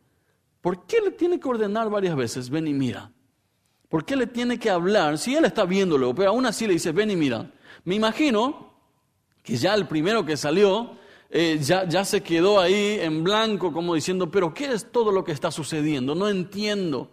¿Por 0.61 0.87
qué 0.87 1.01
le 1.01 1.13
tiene 1.13 1.39
que 1.39 1.49
ordenar 1.49 1.89
varias 1.89 2.17
veces? 2.17 2.51
Ven 2.51 2.67
y 2.67 2.75
mira. 2.75 3.13
¿Por 3.91 4.07
qué 4.07 4.17
le 4.17 4.27
tiene 4.27 4.59
que 4.59 4.71
hablar? 4.71 5.19
Si 5.19 5.37
él 5.37 5.45
está 5.45 5.67
viéndolo, 5.67 6.15
pero 6.15 6.31
aún 6.31 6.47
así 6.47 6.67
le 6.67 6.73
dice, 6.73 6.93
ven 6.93 7.11
y 7.11 7.17
mira. 7.17 7.51
Me 7.85 7.97
imagino 7.97 8.73
que 9.43 9.57
ya 9.57 9.75
el 9.75 9.87
primero 9.87 10.25
que 10.25 10.39
salió 10.39 10.97
eh, 11.33 11.59
ya, 11.63 11.87
ya 11.87 12.05
se 12.05 12.23
quedó 12.23 12.59
ahí 12.59 12.99
en 13.01 13.23
blanco 13.23 13.73
como 13.73 13.95
diciendo, 13.95 14.31
pero 14.31 14.53
¿qué 14.53 14.73
es 14.73 14.91
todo 14.91 15.13
lo 15.13 15.23
que 15.23 15.33
está 15.33 15.51
sucediendo? 15.51 16.15
No 16.15 16.29
entiendo. 16.29 17.11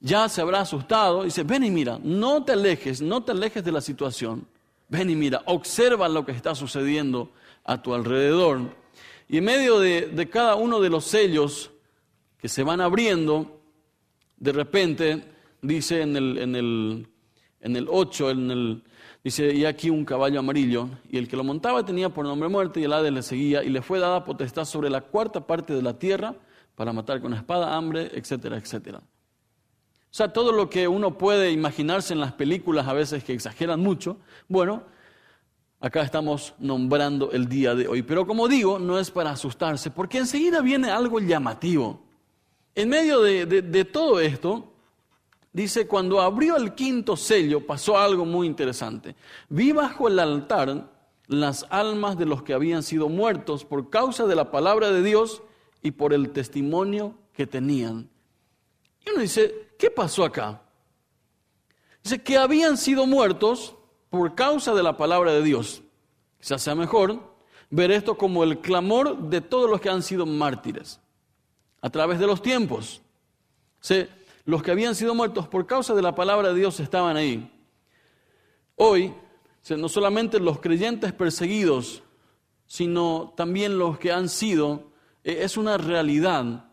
Ya 0.00 0.28
se 0.28 0.40
habrá 0.40 0.60
asustado. 0.60 1.24
Dice, 1.24 1.44
ven 1.44 1.64
y 1.64 1.70
mira, 1.70 1.98
no 2.02 2.44
te 2.44 2.52
alejes, 2.52 3.00
no 3.00 3.22
te 3.22 3.32
alejes 3.32 3.64
de 3.64 3.72
la 3.72 3.80
situación. 3.80 4.46
Ven 4.88 5.10
y 5.10 5.16
mira, 5.16 5.42
observa 5.46 6.08
lo 6.08 6.24
que 6.24 6.32
está 6.32 6.54
sucediendo 6.54 7.30
a 7.64 7.82
tu 7.82 7.94
alrededor. 7.94 8.60
Y 9.28 9.38
en 9.38 9.44
medio 9.44 9.78
de, 9.78 10.28
cada 10.30 10.56
uno 10.56 10.80
de 10.80 10.90
los 10.90 11.04
sellos 11.04 11.70
que 12.38 12.48
se 12.48 12.62
van 12.62 12.80
abriendo, 12.80 13.60
de 14.36 14.52
repente, 14.52 15.24
dice 15.66 16.02
en 16.02 16.16
el, 16.16 16.38
en 16.38 16.56
el, 16.56 17.08
en 17.60 17.76
el 17.76 17.86
8, 17.90 18.30
en 18.30 18.50
el, 18.50 18.84
dice, 19.22 19.54
y 19.54 19.64
aquí 19.64 19.90
un 19.90 20.04
caballo 20.04 20.40
amarillo, 20.40 20.88
y 21.10 21.18
el 21.18 21.28
que 21.28 21.36
lo 21.36 21.44
montaba 21.44 21.84
tenía 21.84 22.08
por 22.08 22.24
nombre 22.24 22.48
muerte, 22.48 22.80
y 22.80 22.84
el 22.84 22.92
Hades 22.92 23.12
le 23.12 23.22
seguía, 23.22 23.62
y 23.64 23.70
le 23.70 23.82
fue 23.82 23.98
dada 23.98 24.24
potestad 24.24 24.64
sobre 24.64 24.90
la 24.90 25.00
cuarta 25.00 25.46
parte 25.46 25.74
de 25.74 25.82
la 25.82 25.98
tierra 25.98 26.34
para 26.74 26.92
matar 26.92 27.20
con 27.20 27.34
espada, 27.34 27.76
hambre, 27.76 28.10
etcétera, 28.14 28.56
etcétera. 28.56 28.98
O 28.98 30.14
sea, 30.16 30.32
todo 30.32 30.52
lo 30.52 30.70
que 30.70 30.88
uno 30.88 31.18
puede 31.18 31.50
imaginarse 31.50 32.14
en 32.14 32.20
las 32.20 32.32
películas 32.32 32.86
a 32.86 32.92
veces 32.92 33.22
que 33.22 33.34
exageran 33.34 33.80
mucho, 33.80 34.18
bueno, 34.48 34.84
acá 35.80 36.02
estamos 36.02 36.54
nombrando 36.58 37.32
el 37.32 37.48
día 37.48 37.74
de 37.74 37.86
hoy. 37.88 38.02
Pero 38.02 38.26
como 38.26 38.48
digo, 38.48 38.78
no 38.78 38.98
es 38.98 39.10
para 39.10 39.30
asustarse, 39.30 39.90
porque 39.90 40.18
enseguida 40.18 40.60
viene 40.60 40.90
algo 40.90 41.20
llamativo. 41.20 42.02
En 42.74 42.88
medio 42.88 43.20
de, 43.22 43.84
todo 43.84 44.20
esto, 44.20 44.72
dice, 45.62 45.86
cuando 45.86 46.20
abrió 46.20 46.56
el 46.56 46.74
quinto 46.74 47.16
sello 47.16 47.66
pasó 47.66 47.98
algo 47.98 48.24
muy 48.24 48.46
interesante. 48.46 49.16
Vi 49.48 49.72
bajo 49.72 50.08
el 50.08 50.18
altar 50.18 50.92
las 51.26 51.66
almas 51.70 52.16
de 52.18 52.26
los 52.26 52.42
que 52.42 52.54
habían 52.54 52.82
sido 52.82 53.08
muertos 53.08 53.64
por 53.64 53.90
causa 53.90 54.26
de 54.26 54.36
la 54.36 54.50
palabra 54.50 54.90
de 54.90 55.02
Dios 55.02 55.42
y 55.82 55.92
por 55.92 56.12
el 56.12 56.30
testimonio 56.30 57.14
que 57.32 57.46
tenían. 57.46 58.08
Y 59.04 59.10
uno 59.10 59.20
dice, 59.20 59.66
¿Qué 59.78 59.90
pasó 59.90 60.24
acá? 60.24 60.62
Dice 62.02 62.22
que 62.22 62.36
habían 62.38 62.76
sido 62.76 63.06
muertos 63.06 63.74
por 64.10 64.34
causa 64.34 64.74
de 64.74 64.82
la 64.82 64.96
palabra 64.96 65.32
de 65.32 65.42
Dios. 65.42 65.82
Quizás 66.38 66.62
sea 66.62 66.74
mejor 66.74 67.34
ver 67.70 67.90
esto 67.90 68.16
como 68.16 68.44
el 68.44 68.60
clamor 68.60 69.28
de 69.28 69.40
todos 69.40 69.68
los 69.68 69.80
que 69.80 69.90
han 69.90 70.02
sido 70.02 70.24
mártires 70.24 71.00
a 71.80 71.90
través 71.90 72.18
de 72.18 72.26
los 72.26 72.40
tiempos. 72.40 73.02
Los 74.46 74.62
que 74.62 74.70
habían 74.70 74.94
sido 74.94 75.14
muertos 75.14 75.48
por 75.48 75.66
causa 75.66 75.94
de 75.94 76.02
la 76.02 76.14
palabra 76.14 76.48
de 76.48 76.54
Dios 76.60 76.80
estaban 76.80 77.16
ahí. 77.16 77.52
Hoy, 78.76 79.12
no 79.76 79.88
solamente 79.88 80.38
los 80.38 80.60
creyentes 80.60 81.12
perseguidos, 81.12 82.04
sino 82.66 83.34
también 83.36 83.76
los 83.76 83.98
que 83.98 84.12
han 84.12 84.28
sido, 84.28 84.92
eh, 85.24 85.38
es 85.42 85.56
una 85.56 85.76
realidad 85.76 86.70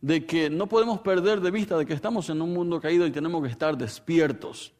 de 0.00 0.24
que 0.24 0.48
no 0.50 0.68
podemos 0.68 1.00
perder 1.00 1.40
de 1.40 1.50
vista 1.50 1.76
de 1.76 1.84
que 1.84 1.94
estamos 1.94 2.30
en 2.30 2.40
un 2.40 2.52
mundo 2.52 2.80
caído 2.80 3.06
y 3.06 3.10
tenemos 3.10 3.42
que 3.42 3.50
estar 3.50 3.76
despiertos. 3.76 4.72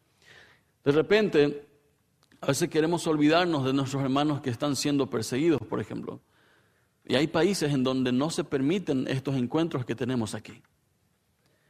De 0.84 0.92
repente, 0.92 1.66
a 2.40 2.46
veces 2.46 2.68
queremos 2.68 3.08
olvidarnos 3.08 3.64
de 3.64 3.72
nuestros 3.72 4.04
hermanos 4.04 4.40
que 4.40 4.50
están 4.50 4.76
siendo 4.76 5.10
perseguidos, 5.10 5.60
por 5.62 5.80
ejemplo. 5.80 6.20
Y 7.04 7.16
hay 7.16 7.26
países 7.26 7.72
en 7.72 7.82
donde 7.82 8.12
no 8.12 8.30
se 8.30 8.44
permiten 8.44 9.08
estos 9.08 9.34
encuentros 9.34 9.84
que 9.84 9.96
tenemos 9.96 10.34
aquí. 10.36 10.62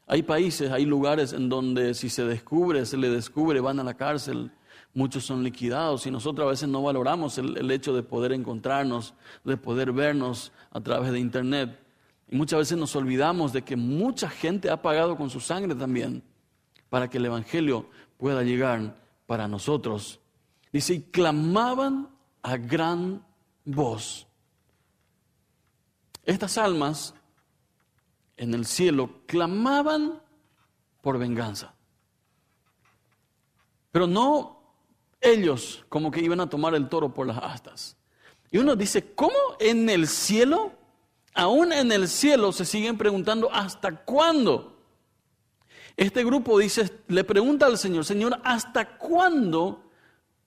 Hay 0.06 0.22
países, 0.22 0.70
hay 0.70 0.84
lugares 0.84 1.32
en 1.32 1.48
donde 1.48 1.92
si 1.94 2.08
se 2.08 2.24
descubre, 2.24 2.86
se 2.86 2.96
le 2.96 3.10
descubre, 3.10 3.60
van 3.60 3.80
a 3.80 3.84
la 3.84 3.94
cárcel, 3.94 4.52
muchos 4.94 5.24
son 5.24 5.42
liquidados 5.42 6.06
y 6.06 6.12
nosotros 6.12 6.46
a 6.46 6.50
veces 6.50 6.68
no 6.68 6.82
valoramos 6.82 7.38
el, 7.38 7.70
hecho 7.70 7.94
de 7.94 8.04
poder 8.04 8.32
encontrarnos, 8.32 9.14
de 9.44 9.56
poder 9.56 9.92
vernos 9.92 10.52
a 10.70 10.80
través 10.80 11.10
de 11.10 11.18
Internet. 11.18 11.78
Y 12.28 12.36
muchas 12.36 12.60
veces 12.60 12.78
nos 12.78 12.94
olvidamos 12.94 13.52
de 13.52 13.62
que 13.62 13.76
mucha 13.76 14.30
gente 14.30 14.70
ha 14.70 14.80
pagado 14.80 15.16
con 15.16 15.28
su 15.28 15.40
sangre 15.40 15.74
también 15.74 16.22
para 16.88 17.10
que 17.10 17.18
el 17.18 17.26
Evangelio 17.26 17.90
pueda 18.16 18.42
llegar 18.44 18.96
para 19.26 19.48
nosotros. 19.48 20.20
Dice, 20.72 20.94
y 20.94 21.02
clamaban 21.02 22.08
a 22.42 22.56
gran 22.56 23.24
voz. 23.64 24.26
Estas 26.24 26.58
almas 26.58 27.14
en 28.36 28.54
el 28.54 28.66
cielo 28.66 29.22
clamaban 29.26 30.20
por 31.00 31.18
venganza. 31.18 31.74
Pero 33.92 34.06
no 34.06 34.60
ellos 35.20 35.84
como 35.88 36.10
que 36.10 36.20
iban 36.20 36.40
a 36.40 36.48
tomar 36.48 36.74
el 36.74 36.88
toro 36.88 37.12
por 37.14 37.26
las 37.26 37.38
astas. 37.38 37.96
Y 38.50 38.58
uno 38.58 38.76
dice, 38.76 39.14
¿cómo 39.14 39.38
en 39.58 39.88
el 39.88 40.06
cielo 40.06 40.72
aún 41.36 41.72
en 41.72 41.92
el 41.92 42.08
cielo 42.08 42.50
se 42.50 42.64
siguen 42.64 42.96
preguntando, 42.96 43.52
¿hasta 43.52 44.04
cuándo? 44.04 44.74
Este 45.96 46.24
grupo 46.24 46.58
dice, 46.58 46.90
le 47.08 47.24
pregunta 47.24 47.66
al 47.66 47.78
Señor, 47.78 48.04
Señor, 48.04 48.40
¿hasta 48.42 48.96
cuándo 48.96 49.84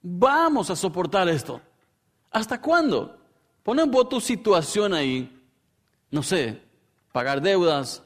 vamos 0.01 0.69
a 0.69 0.75
soportar 0.75 1.29
esto? 1.29 1.61
¿Hasta 2.31 2.59
cuándo? 2.59 3.17
Pone 3.63 3.83
un 3.83 3.91
poco 3.91 4.09
tu 4.09 4.21
situación 4.21 4.93
ahí, 4.93 5.43
no 6.11 6.23
sé, 6.23 6.61
pagar 7.11 7.41
deudas, 7.41 8.03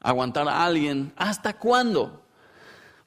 aguantar 0.00 0.48
a 0.48 0.64
alguien, 0.64 1.12
¿hasta 1.16 1.58
cuándo? 1.58 2.22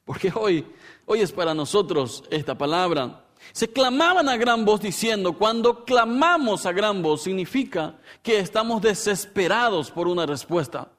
Porque 0.06 0.32
hoy, 0.34 0.66
hoy 1.06 1.22
es 1.22 1.32
para 1.32 1.54
nosotros 1.54 2.24
esta 2.30 2.58
palabra. 2.58 3.24
Se 3.52 3.68
clamaban 3.68 4.30
a 4.30 4.38
gran 4.38 4.66
voz 4.66 4.82
diciendo, 4.82 5.34
cuando 5.34 5.86
clamamos 5.86 6.66
a 6.66 6.72
gran 6.72 7.02
voz 7.02 7.24
significa 7.24 7.96
que 8.24 8.40
estamos 8.40 8.82
desesperados 8.82 9.92
por 9.92 10.08
una 10.08 10.26
respuesta. 10.26 10.90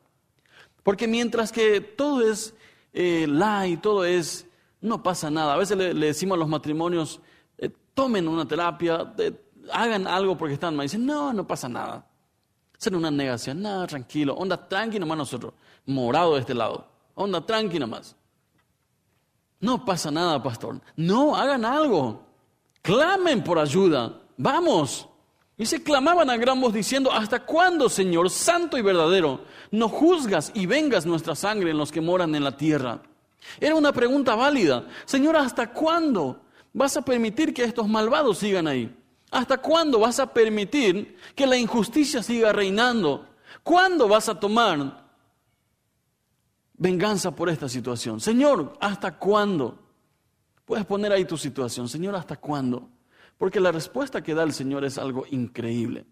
Porque 0.82 1.06
mientras 1.06 1.52
que 1.52 1.80
todo 1.80 2.22
es 2.28 2.54
eh, 2.92 3.26
light, 3.28 3.80
todo 3.80 4.04
es, 4.04 4.46
no 4.80 5.02
pasa 5.02 5.30
nada. 5.30 5.54
A 5.54 5.58
veces 5.58 5.76
le, 5.76 5.94
decimos 5.94 6.36
a 6.36 6.38
los 6.38 6.48
matrimonios, 6.48 7.20
eh, 7.58 7.70
tomen 7.94 8.26
una 8.28 8.46
terapia, 8.46 9.12
hagan 9.72 10.06
algo 10.06 10.38
porque 10.38 10.54
están 10.54 10.74
mal. 10.74 10.86
Dicen, 10.86 11.04
no, 11.04 11.32
no 11.32 11.46
pasa 11.46 11.68
nada. 11.68 12.07
Hacen 12.78 12.94
una 12.94 13.10
negación, 13.10 13.60
nada, 13.60 13.86
tranquilo, 13.86 14.34
onda 14.34 14.56
tranqui 14.56 14.98
nomás 14.98 15.18
nosotros, 15.18 15.52
morado 15.86 16.34
de 16.34 16.40
este 16.40 16.54
lado, 16.54 16.86
onda 17.14 17.44
tranqui 17.44 17.78
nomás. 17.78 18.14
No 19.60 19.84
pasa 19.84 20.10
nada, 20.10 20.40
pastor. 20.40 20.80
No, 20.96 21.34
hagan 21.34 21.64
algo. 21.64 22.24
Clamen 22.82 23.42
por 23.42 23.58
ayuda. 23.58 24.20
Vamos. 24.36 25.08
Y 25.56 25.66
se 25.66 25.82
clamaban 25.82 26.30
a 26.30 26.36
gran 26.36 26.60
voz 26.60 26.72
diciendo, 26.72 27.10
¿hasta 27.12 27.44
cuándo, 27.44 27.88
Señor, 27.88 28.30
santo 28.30 28.78
y 28.78 28.82
verdadero, 28.82 29.40
no 29.72 29.88
juzgas 29.88 30.52
y 30.54 30.66
vengas 30.66 31.04
nuestra 31.04 31.34
sangre 31.34 31.72
en 31.72 31.78
los 31.78 31.90
que 31.90 32.00
moran 32.00 32.36
en 32.36 32.44
la 32.44 32.56
tierra? 32.56 33.02
Era 33.58 33.74
una 33.74 33.92
pregunta 33.92 34.36
válida. 34.36 34.86
Señor, 35.04 35.36
¿hasta 35.36 35.72
cuándo 35.72 36.40
vas 36.72 36.96
a 36.96 37.02
permitir 37.02 37.52
que 37.52 37.64
estos 37.64 37.88
malvados 37.88 38.38
sigan 38.38 38.68
ahí? 38.68 38.96
¿Hasta 39.30 39.58
cuándo 39.58 40.00
vas 40.00 40.18
a 40.20 40.32
permitir 40.32 41.16
que 41.34 41.46
la 41.46 41.56
injusticia 41.56 42.22
siga 42.22 42.52
reinando? 42.52 43.26
¿Cuándo 43.62 44.08
vas 44.08 44.28
a 44.28 44.38
tomar 44.38 45.08
venganza 46.78 47.32
por 47.32 47.50
esta 47.50 47.68
situación. 47.68 48.20
Señor, 48.20 48.76
¿hasta 48.80 49.18
cuándo? 49.18 49.78
Puedes 50.64 50.86
poner 50.86 51.12
ahí 51.12 51.24
tu 51.24 51.36
situación. 51.36 51.88
Señor, 51.88 52.14
¿hasta 52.14 52.36
cuándo? 52.36 52.88
Porque 53.36 53.60
la 53.60 53.72
respuesta 53.72 54.22
que 54.22 54.34
da 54.34 54.44
el 54.44 54.52
Señor 54.52 54.84
es 54.84 54.96
algo 54.96 55.26
increíble. 55.30 56.06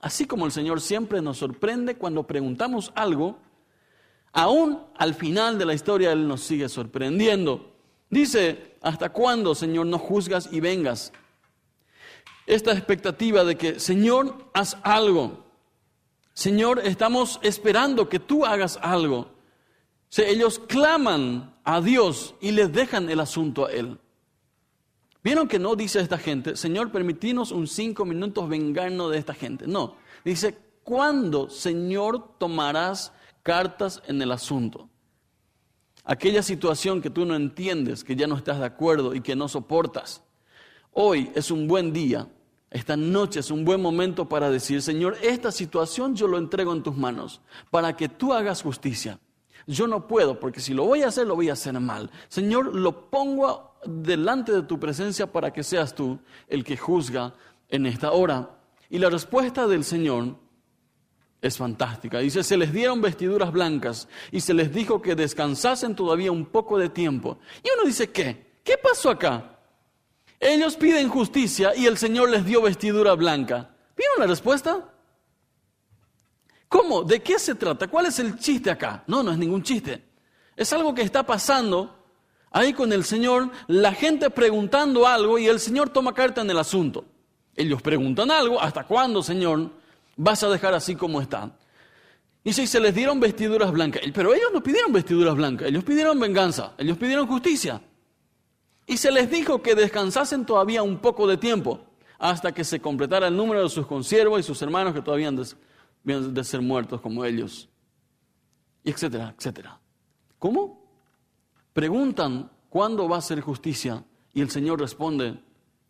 Así 0.00 0.26
como 0.26 0.46
el 0.46 0.52
Señor 0.52 0.80
siempre 0.80 1.22
nos 1.22 1.38
sorprende 1.38 1.96
cuando 1.96 2.26
preguntamos 2.26 2.92
algo, 2.96 3.38
aún 4.32 4.80
al 4.96 5.14
final 5.14 5.58
de 5.58 5.66
la 5.66 5.74
historia 5.74 6.12
Él 6.12 6.26
nos 6.26 6.42
sigue 6.42 6.68
sorprendiendo. 6.68 7.76
Dice, 8.10 8.76
¿hasta 8.82 9.10
cuándo, 9.10 9.54
Señor, 9.54 9.86
no 9.86 9.98
juzgas 9.98 10.48
y 10.52 10.60
vengas? 10.60 11.12
Esta 12.52 12.72
expectativa 12.72 13.44
de 13.44 13.56
que, 13.56 13.80
Señor, 13.80 14.50
haz 14.52 14.76
algo. 14.82 15.44
Señor, 16.34 16.80
estamos 16.80 17.40
esperando 17.42 18.08
que 18.08 18.18
tú 18.18 18.44
hagas 18.44 18.78
algo 18.82 19.32
ellos 20.20 20.58
claman 20.58 21.54
a 21.64 21.80
Dios 21.80 22.34
y 22.40 22.50
les 22.52 22.72
dejan 22.72 23.08
el 23.08 23.20
asunto 23.20 23.66
a 23.66 23.72
Él. 23.72 23.98
¿Vieron 25.24 25.48
que 25.48 25.58
no 25.58 25.76
dice 25.76 26.00
esta 26.00 26.18
gente, 26.18 26.56
Señor, 26.56 26.90
permitinos 26.90 27.52
un 27.52 27.66
cinco 27.66 28.04
minutos 28.04 28.48
vengarnos 28.48 29.10
de 29.12 29.18
esta 29.18 29.34
gente? 29.34 29.66
No, 29.66 29.96
dice, 30.24 30.58
¿cuándo, 30.82 31.48
Señor, 31.48 32.36
tomarás 32.38 33.12
cartas 33.42 34.02
en 34.06 34.20
el 34.20 34.32
asunto? 34.32 34.88
Aquella 36.04 36.42
situación 36.42 37.00
que 37.00 37.08
tú 37.08 37.24
no 37.24 37.36
entiendes, 37.36 38.02
que 38.02 38.16
ya 38.16 38.26
no 38.26 38.36
estás 38.36 38.58
de 38.58 38.66
acuerdo 38.66 39.14
y 39.14 39.20
que 39.20 39.36
no 39.36 39.46
soportas. 39.48 40.22
Hoy 40.90 41.30
es 41.36 41.52
un 41.52 41.68
buen 41.68 41.92
día, 41.92 42.28
esta 42.72 42.96
noche 42.96 43.40
es 43.40 43.50
un 43.50 43.66
buen 43.66 43.82
momento 43.82 44.26
para 44.28 44.50
decir, 44.50 44.80
Señor, 44.80 45.18
esta 45.22 45.52
situación 45.52 46.16
yo 46.16 46.26
lo 46.26 46.38
entrego 46.38 46.72
en 46.72 46.82
tus 46.82 46.96
manos, 46.96 47.42
para 47.70 47.94
que 47.94 48.08
tú 48.08 48.32
hagas 48.32 48.62
justicia. 48.62 49.18
Yo 49.66 49.86
no 49.86 50.06
puedo, 50.06 50.40
porque 50.40 50.60
si 50.60 50.72
lo 50.72 50.84
voy 50.84 51.02
a 51.02 51.08
hacer, 51.08 51.26
lo 51.26 51.36
voy 51.36 51.50
a 51.50 51.52
hacer 51.52 51.78
mal. 51.78 52.10
Señor, 52.28 52.74
lo 52.74 53.10
pongo 53.10 53.76
delante 53.84 54.52
de 54.52 54.62
tu 54.62 54.80
presencia 54.80 55.30
para 55.30 55.52
que 55.52 55.62
seas 55.62 55.94
tú 55.94 56.18
el 56.48 56.64
que 56.64 56.78
juzga 56.78 57.34
en 57.68 57.84
esta 57.84 58.12
hora. 58.12 58.58
Y 58.88 58.98
la 58.98 59.10
respuesta 59.10 59.66
del 59.66 59.84
Señor 59.84 60.36
es 61.42 61.58
fantástica. 61.58 62.20
Dice, 62.20 62.42
se 62.42 62.56
les 62.56 62.72
dieron 62.72 63.02
vestiduras 63.02 63.52
blancas 63.52 64.08
y 64.30 64.40
se 64.40 64.54
les 64.54 64.72
dijo 64.72 65.02
que 65.02 65.14
descansasen 65.14 65.94
todavía 65.94 66.32
un 66.32 66.46
poco 66.46 66.78
de 66.78 66.88
tiempo. 66.88 67.38
Y 67.62 67.68
uno 67.76 67.86
dice, 67.86 68.10
¿qué? 68.10 68.60
¿Qué 68.64 68.78
pasó 68.82 69.10
acá? 69.10 69.51
Ellos 70.42 70.74
piden 70.74 71.08
justicia 71.08 71.72
y 71.76 71.86
el 71.86 71.96
Señor 71.96 72.28
les 72.28 72.44
dio 72.44 72.60
vestidura 72.60 73.14
blanca. 73.14 73.70
¿Vieron 73.96 74.18
la 74.18 74.26
respuesta? 74.26 74.92
¿Cómo? 76.66 77.04
¿De 77.04 77.22
qué 77.22 77.38
se 77.38 77.54
trata? 77.54 77.86
¿Cuál 77.86 78.06
es 78.06 78.18
el 78.18 78.36
chiste 78.40 78.68
acá? 78.68 79.04
No, 79.06 79.22
no 79.22 79.30
es 79.30 79.38
ningún 79.38 79.62
chiste. 79.62 80.02
Es 80.56 80.72
algo 80.72 80.92
que 80.96 81.02
está 81.02 81.24
pasando 81.24 81.96
ahí 82.50 82.72
con 82.72 82.92
el 82.92 83.04
Señor, 83.04 83.50
la 83.68 83.92
gente 83.92 84.30
preguntando 84.30 85.06
algo 85.06 85.38
y 85.38 85.46
el 85.46 85.60
Señor 85.60 85.90
toma 85.90 86.12
carta 86.12 86.40
en 86.40 86.50
el 86.50 86.58
asunto. 86.58 87.04
Ellos 87.54 87.80
preguntan 87.80 88.32
algo, 88.32 88.60
¿hasta 88.60 88.82
cuándo, 88.82 89.22
Señor, 89.22 89.70
vas 90.16 90.42
a 90.42 90.48
dejar 90.48 90.74
así 90.74 90.96
como 90.96 91.20
están? 91.20 91.54
Y 92.42 92.52
si 92.52 92.66
se 92.66 92.80
les 92.80 92.92
dieron 92.92 93.20
vestiduras 93.20 93.70
blancas, 93.70 94.02
pero 94.12 94.34
ellos 94.34 94.50
no 94.52 94.60
pidieron 94.60 94.92
vestiduras 94.92 95.36
blancas, 95.36 95.68
ellos 95.68 95.84
pidieron 95.84 96.18
venganza, 96.18 96.72
ellos 96.78 96.98
pidieron 96.98 97.28
justicia. 97.28 97.80
Y 98.92 98.98
se 98.98 99.10
les 99.10 99.30
dijo 99.30 99.62
que 99.62 99.74
descansasen 99.74 100.44
todavía 100.44 100.82
un 100.82 100.98
poco 100.98 101.26
de 101.26 101.38
tiempo, 101.38 101.80
hasta 102.18 102.52
que 102.52 102.62
se 102.62 102.78
completara 102.78 103.28
el 103.28 103.34
número 103.34 103.62
de 103.62 103.70
sus 103.70 103.86
consiervos 103.86 104.40
y 104.40 104.42
sus 104.42 104.60
hermanos 104.60 104.92
que 104.92 105.00
todavía 105.00 105.32
vienen 106.04 106.34
de 106.34 106.44
ser 106.44 106.60
muertos 106.60 107.00
como 107.00 107.24
ellos, 107.24 107.70
y 108.84 108.90
etcétera, 108.90 109.34
etcétera. 109.34 109.80
¿Cómo? 110.38 110.84
Preguntan 111.72 112.50
cuándo 112.68 113.08
va 113.08 113.16
a 113.16 113.22
ser 113.22 113.40
justicia 113.40 114.04
y 114.34 114.42
el 114.42 114.50
Señor 114.50 114.78
responde 114.78 115.40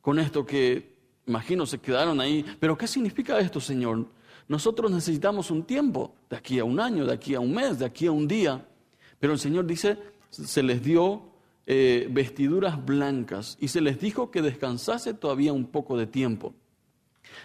con 0.01 0.21
esto 0.21 0.47
que, 0.47 0.97
imagino, 1.27 1.67
se 1.67 1.79
quedaron 1.79 2.21
ahí. 2.21 2.45
Pero 2.61 2.79
¿qué 2.79 2.87
significa 2.87 3.37
esto, 3.41 3.59
Señor? 3.59 4.07
Nosotros 4.47 4.93
necesitamos 4.93 5.51
un 5.51 5.65
tiempo, 5.65 6.15
de 6.31 6.37
aquí 6.37 6.61
a 6.61 6.65
un 6.65 6.79
año, 6.79 7.05
de 7.05 7.15
aquí 7.15 7.35
a 7.35 7.41
un 7.41 7.53
mes, 7.53 7.81
de 7.81 7.85
aquí 7.85 8.07
a 8.07 8.12
un 8.12 8.29
día. 8.29 8.65
Pero 9.19 9.33
el 9.33 9.41
Señor 9.41 9.67
dice, 9.67 9.99
se 10.31 10.62
les 10.62 10.81
dio 10.85 11.32
eh, 11.66 12.09
vestiduras 12.11 12.85
blancas 12.85 13.57
y 13.61 13.68
se 13.68 13.81
les 13.81 14.01
dijo 14.01 14.31
que 14.31 14.42
descansase 14.42 15.14
todavía 15.14 15.53
un 15.53 15.66
poco 15.66 15.96
de 15.96 16.07
tiempo. 16.07 16.55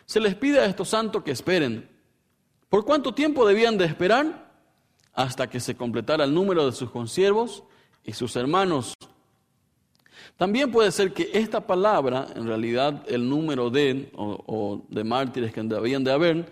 Se 0.05 0.19
les 0.19 0.35
pide 0.35 0.59
a 0.59 0.65
estos 0.65 0.89
santos 0.89 1.23
que 1.23 1.31
esperen. 1.31 1.89
¿Por 2.69 2.83
cuánto 2.83 3.13
tiempo 3.13 3.47
debían 3.47 3.77
de 3.77 3.85
esperar? 3.85 4.51
Hasta 5.13 5.49
que 5.49 5.59
se 5.59 5.75
completara 5.75 6.23
el 6.23 6.33
número 6.33 6.65
de 6.65 6.71
sus 6.71 6.89
consiervos 6.89 7.63
y 8.03 8.13
sus 8.13 8.35
hermanos. 8.35 8.93
También 10.35 10.71
puede 10.71 10.91
ser 10.91 11.13
que 11.13 11.31
esta 11.33 11.65
palabra, 11.65 12.27
en 12.35 12.45
realidad 12.47 13.03
el 13.07 13.27
número 13.27 13.69
de 13.69 14.11
o, 14.15 14.81
de 14.89 15.03
mártires 15.03 15.51
que 15.51 15.63
debían 15.63 16.03
de 16.03 16.11
haber, 16.11 16.51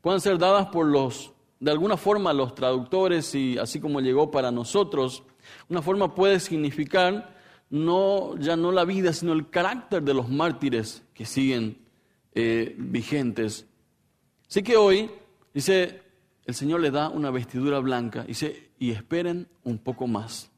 puedan 0.00 0.20
ser 0.20 0.38
dadas 0.38 0.66
por 0.68 0.86
los, 0.86 1.32
de 1.60 1.70
alguna 1.70 1.96
forma, 1.96 2.32
los 2.32 2.54
traductores 2.54 3.34
y 3.34 3.58
así 3.58 3.80
como 3.80 4.00
llegó 4.00 4.30
para 4.30 4.50
nosotros. 4.50 5.22
Una 5.68 5.82
forma 5.82 6.14
puede 6.14 6.40
significar 6.40 7.34
no 7.70 8.36
ya 8.38 8.56
no 8.56 8.70
la 8.72 8.84
vida, 8.84 9.12
sino 9.12 9.32
el 9.32 9.50
carácter 9.50 10.02
de 10.02 10.14
los 10.14 10.28
mártires 10.28 11.02
que 11.14 11.26
siguen 11.26 11.78
eh, 12.34 12.74
vigentes. 12.78 13.66
Así 14.48 14.62
que 14.62 14.76
hoy 14.76 15.10
Dice, 15.56 16.02
el 16.44 16.54
Señor 16.54 16.80
le 16.80 16.90
da 16.90 17.08
una 17.08 17.30
vestidura 17.30 17.78
blanca. 17.78 18.24
Dice, 18.24 18.72
y 18.78 18.90
esperen 18.90 19.48
un 19.64 19.78
poco 19.78 20.06
más. 20.06 20.50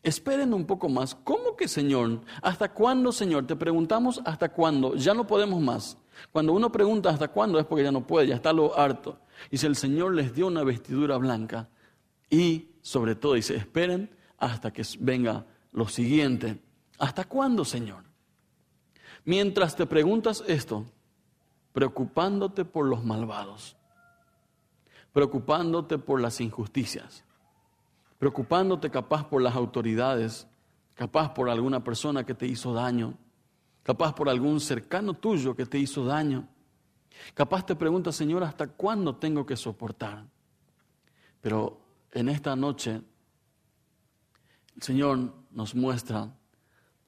Esperen 0.00 0.54
un 0.54 0.64
poco 0.64 0.88
más. 0.88 1.16
¿Cómo 1.16 1.56
que, 1.56 1.66
Señor? 1.66 2.20
¿Hasta 2.40 2.72
cuándo, 2.72 3.10
Señor? 3.10 3.48
Te 3.48 3.56
preguntamos 3.56 4.20
hasta 4.24 4.50
cuándo. 4.50 4.94
Ya 4.94 5.12
no 5.12 5.26
podemos 5.26 5.60
más. 5.60 5.98
Cuando 6.30 6.52
uno 6.52 6.70
pregunta 6.70 7.10
hasta 7.10 7.26
cuándo 7.26 7.58
es 7.58 7.66
porque 7.66 7.82
ya 7.82 7.90
no 7.90 8.06
puede, 8.06 8.28
ya 8.28 8.36
está 8.36 8.52
lo 8.52 8.78
harto. 8.78 9.18
Dice, 9.50 9.66
el 9.66 9.74
Señor 9.74 10.14
les 10.14 10.32
dio 10.32 10.46
una 10.46 10.62
vestidura 10.62 11.16
blanca. 11.16 11.68
Y 12.30 12.68
sobre 12.80 13.16
todo 13.16 13.34
dice, 13.34 13.56
esperen 13.56 14.08
hasta 14.38 14.72
que 14.72 14.82
venga 15.00 15.44
lo 15.72 15.88
siguiente. 15.88 16.60
¿Hasta 16.98 17.24
cuándo, 17.24 17.64
Señor? 17.64 18.04
Mientras 19.24 19.76
te 19.76 19.86
preguntas 19.86 20.42
esto, 20.46 20.86
preocupándote 21.72 22.64
por 22.64 22.86
los 22.86 23.04
malvados 23.04 23.78
preocupándote 25.12 25.98
por 25.98 26.20
las 26.20 26.40
injusticias, 26.40 27.24
preocupándote 28.18 28.90
capaz 28.90 29.24
por 29.28 29.42
las 29.42 29.56
autoridades, 29.56 30.46
capaz 30.94 31.34
por 31.34 31.48
alguna 31.50 31.82
persona 31.82 32.24
que 32.24 32.34
te 32.34 32.46
hizo 32.46 32.72
daño, 32.72 33.14
capaz 33.82 34.14
por 34.14 34.28
algún 34.28 34.60
cercano 34.60 35.14
tuyo 35.14 35.56
que 35.56 35.66
te 35.66 35.78
hizo 35.78 36.04
daño. 36.04 36.46
Capaz 37.34 37.66
te 37.66 37.74
preguntas, 37.74 38.14
Señor, 38.14 38.44
¿hasta 38.44 38.68
cuándo 38.68 39.16
tengo 39.16 39.44
que 39.44 39.56
soportar? 39.56 40.24
Pero 41.40 41.80
en 42.12 42.28
esta 42.28 42.54
noche 42.54 43.00
el 44.78 44.82
Señor 44.84 45.34
nos 45.50 45.74
muestra 45.74 46.32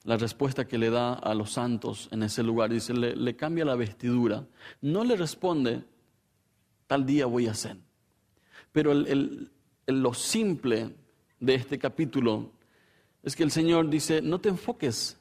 la 0.02 0.16
respuesta 0.16 0.66
que 0.66 0.76
le 0.76 0.90
da 0.90 1.14
a 1.14 1.34
los 1.34 1.52
santos 1.52 2.08
en 2.10 2.24
ese 2.24 2.42
lugar. 2.42 2.70
Dice, 2.70 2.92
le, 2.92 3.14
le 3.14 3.36
cambia 3.36 3.64
la 3.64 3.76
vestidura. 3.76 4.44
No 4.80 5.04
le 5.04 5.14
responde, 5.14 5.84
tal 6.88 7.06
día 7.06 7.26
voy 7.26 7.46
a 7.46 7.52
hacer. 7.52 7.76
Pero 8.72 8.92
lo 9.86 10.14
simple 10.14 10.96
de 11.38 11.54
este 11.54 11.78
capítulo 11.78 12.50
es 13.22 13.36
que 13.36 13.44
el 13.44 13.52
Señor 13.52 13.88
dice, 13.88 14.20
no 14.20 14.40
te 14.40 14.48
enfoques 14.48 15.16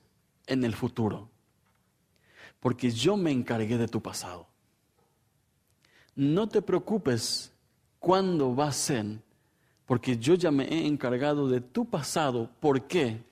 en 0.47 0.63
el 0.63 0.73
futuro, 0.73 1.29
porque 2.59 2.89
yo 2.89 3.15
me 3.15 3.29
encargué 3.29 3.77
de 3.77 3.87
tu 3.87 4.01
pasado. 4.01 4.47
No 6.15 6.49
te 6.49 6.63
preocupes 6.63 7.53
cuándo 7.99 8.55
va 8.55 8.69
a 8.69 8.71
ser, 8.71 9.21
porque 9.89 10.19
yo 10.19 10.35
ya 10.35 10.51
me 10.51 10.65
he 10.65 10.85
encargado 10.85 11.49
de 11.49 11.61
tu 11.61 11.83
pasado. 11.83 12.47
¿Por 12.59 12.83
qué? 12.83 13.23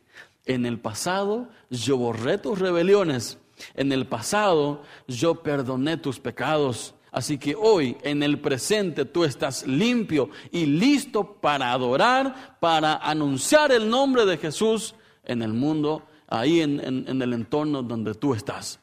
En 0.43 0.65
el 0.65 0.79
pasado 0.79 1.49
yo 1.69 1.97
borré 1.97 2.39
tus 2.39 2.57
rebeliones, 2.57 3.37
en 3.75 3.91
el 3.91 4.07
pasado 4.07 4.81
yo 5.07 5.43
perdoné 5.43 5.97
tus 5.97 6.19
pecados. 6.19 6.95
Así 7.11 7.37
que 7.37 7.53
hoy, 7.53 7.95
en 8.01 8.23
el 8.23 8.39
presente, 8.39 9.05
tú 9.05 9.23
estás 9.23 9.67
limpio 9.67 10.31
y 10.51 10.65
listo 10.65 11.33
para 11.39 11.71
adorar, 11.71 12.57
para 12.59 12.95
anunciar 12.95 13.71
el 13.71 13.87
nombre 13.87 14.25
de 14.25 14.37
Jesús 14.37 14.95
en 15.25 15.43
el 15.43 15.53
mundo, 15.53 16.07
ahí 16.27 16.61
en, 16.61 16.79
en 16.79 17.21
el 17.21 17.33
entorno 17.33 17.83
donde 17.83 18.15
tú 18.15 18.33
estás. 18.33 18.79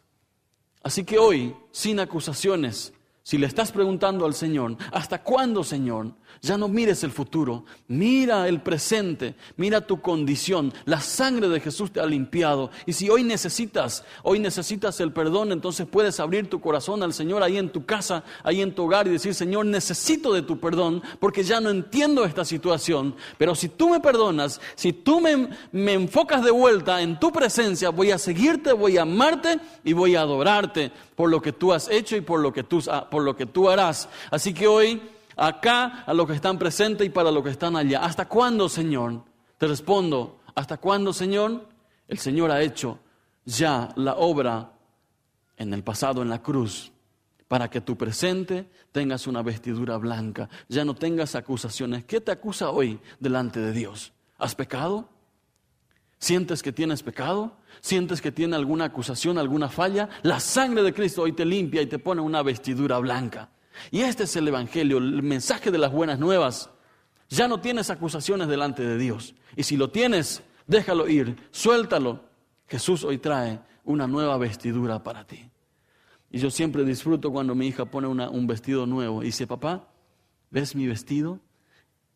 Así 0.80 1.02
que 1.02 1.18
hoy, 1.18 1.56
sin 1.72 1.98
acusaciones, 1.98 2.94
si 3.24 3.38
le 3.38 3.46
estás 3.46 3.72
preguntando 3.72 4.26
al 4.26 4.34
Señor, 4.34 4.76
¿hasta 4.92 5.22
cuándo, 5.24 5.64
Señor? 5.64 6.12
Ya 6.42 6.58
no 6.58 6.68
mires 6.68 7.04
el 7.04 7.10
futuro, 7.10 7.64
mira 7.88 8.48
el 8.48 8.60
presente, 8.60 9.34
mira 9.56 9.86
tu 9.86 10.00
condición. 10.00 10.72
La 10.84 11.00
sangre 11.00 11.48
de 11.48 11.60
Jesús 11.60 11.92
te 11.92 12.00
ha 12.00 12.06
limpiado. 12.06 12.70
Y 12.86 12.92
si 12.92 13.08
hoy 13.08 13.24
necesitas, 13.24 14.04
hoy 14.22 14.38
necesitas 14.38 15.00
el 15.00 15.12
perdón, 15.12 15.52
entonces 15.52 15.86
puedes 15.86 16.20
abrir 16.20 16.48
tu 16.48 16.60
corazón 16.60 17.02
al 17.02 17.12
Señor 17.14 17.42
ahí 17.42 17.58
en 17.58 17.70
tu 17.70 17.84
casa, 17.84 18.24
ahí 18.42 18.62
en 18.62 18.74
tu 18.74 18.84
hogar 18.84 19.06
y 19.06 19.10
decir, 19.10 19.34
Señor, 19.34 19.66
necesito 19.66 20.32
de 20.32 20.42
tu 20.42 20.58
perdón 20.58 21.02
porque 21.20 21.44
ya 21.44 21.60
no 21.60 21.70
entiendo 21.70 22.24
esta 22.24 22.44
situación. 22.44 23.14
Pero 23.38 23.54
si 23.54 23.68
tú 23.68 23.88
me 23.88 24.00
perdonas, 24.00 24.60
si 24.74 24.92
tú 24.92 25.20
me, 25.20 25.48
me 25.72 25.92
enfocas 25.94 26.44
de 26.44 26.50
vuelta 26.50 27.00
en 27.00 27.18
tu 27.18 27.32
presencia, 27.32 27.90
voy 27.90 28.10
a 28.10 28.18
seguirte, 28.18 28.72
voy 28.72 28.98
a 28.98 29.02
amarte 29.02 29.58
y 29.84 29.92
voy 29.92 30.16
a 30.16 30.22
adorarte 30.22 30.92
por 31.16 31.30
lo 31.30 31.40
que 31.40 31.52
tú 31.52 31.72
has 31.72 31.88
hecho 31.88 32.16
y 32.16 32.20
por 32.20 32.40
lo 32.40 32.52
que 32.52 32.62
tú, 32.62 32.82
por 33.10 33.22
lo 33.22 33.36
que 33.36 33.46
tú 33.46 33.68
harás. 33.68 34.08
Así 34.30 34.52
que 34.52 34.66
hoy, 34.66 35.00
acá, 35.36 36.04
a 36.06 36.14
los 36.14 36.26
que 36.26 36.34
están 36.34 36.58
presentes 36.58 37.06
y 37.06 37.10
para 37.10 37.30
los 37.30 37.42
que 37.42 37.50
están 37.50 37.76
allá. 37.76 38.04
¿Hasta 38.04 38.28
cuándo, 38.28 38.68
Señor? 38.68 39.24
Te 39.58 39.66
respondo, 39.66 40.40
¿hasta 40.54 40.76
cuándo, 40.76 41.12
Señor? 41.12 41.68
El 42.08 42.18
Señor 42.18 42.50
ha 42.50 42.60
hecho 42.62 42.98
ya 43.44 43.90
la 43.96 44.14
obra 44.14 44.72
en 45.56 45.72
el 45.72 45.82
pasado, 45.82 46.22
en 46.22 46.28
la 46.28 46.42
cruz, 46.42 46.92
para 47.48 47.70
que 47.70 47.80
tu 47.80 47.96
presente 47.96 48.68
tengas 48.90 49.26
una 49.26 49.42
vestidura 49.42 49.96
blanca, 49.96 50.48
ya 50.68 50.84
no 50.84 50.94
tengas 50.94 51.34
acusaciones. 51.34 52.04
¿Qué 52.04 52.20
te 52.20 52.32
acusa 52.32 52.70
hoy 52.70 53.00
delante 53.20 53.60
de 53.60 53.72
Dios? 53.72 54.12
¿Has 54.38 54.54
pecado? 54.54 55.08
¿Sientes 56.18 56.62
que 56.62 56.72
tienes 56.72 57.02
pecado? 57.02 57.56
¿Sientes 57.80 58.22
que 58.22 58.32
tiene 58.32 58.56
alguna 58.56 58.86
acusación, 58.86 59.38
alguna 59.38 59.68
falla? 59.68 60.08
La 60.22 60.40
sangre 60.40 60.82
de 60.82 60.94
Cristo 60.94 61.22
hoy 61.22 61.32
te 61.32 61.44
limpia 61.44 61.82
y 61.82 61.86
te 61.86 61.98
pone 61.98 62.22
una 62.22 62.42
vestidura 62.42 62.98
blanca. 62.98 63.50
Y 63.90 64.00
este 64.00 64.24
es 64.24 64.36
el 64.36 64.48
Evangelio, 64.48 64.98
el 64.98 65.22
mensaje 65.22 65.70
de 65.70 65.78
las 65.78 65.92
buenas 65.92 66.18
nuevas. 66.18 66.70
Ya 67.28 67.48
no 67.48 67.60
tienes 67.60 67.90
acusaciones 67.90 68.48
delante 68.48 68.82
de 68.84 68.98
Dios. 68.98 69.34
Y 69.56 69.62
si 69.62 69.76
lo 69.76 69.90
tienes, 69.90 70.42
déjalo 70.66 71.08
ir, 71.08 71.36
suéltalo. 71.50 72.24
Jesús 72.66 73.04
hoy 73.04 73.18
trae 73.18 73.60
una 73.84 74.06
nueva 74.06 74.36
vestidura 74.38 75.02
para 75.02 75.26
ti. 75.26 75.48
Y 76.30 76.38
yo 76.38 76.50
siempre 76.50 76.84
disfruto 76.84 77.30
cuando 77.30 77.54
mi 77.54 77.68
hija 77.68 77.84
pone 77.84 78.08
un 78.08 78.46
vestido 78.46 78.86
nuevo 78.86 79.22
y 79.22 79.26
dice, 79.26 79.46
papá, 79.46 79.88
¿ves 80.50 80.74
mi 80.74 80.86
vestido? 80.86 81.40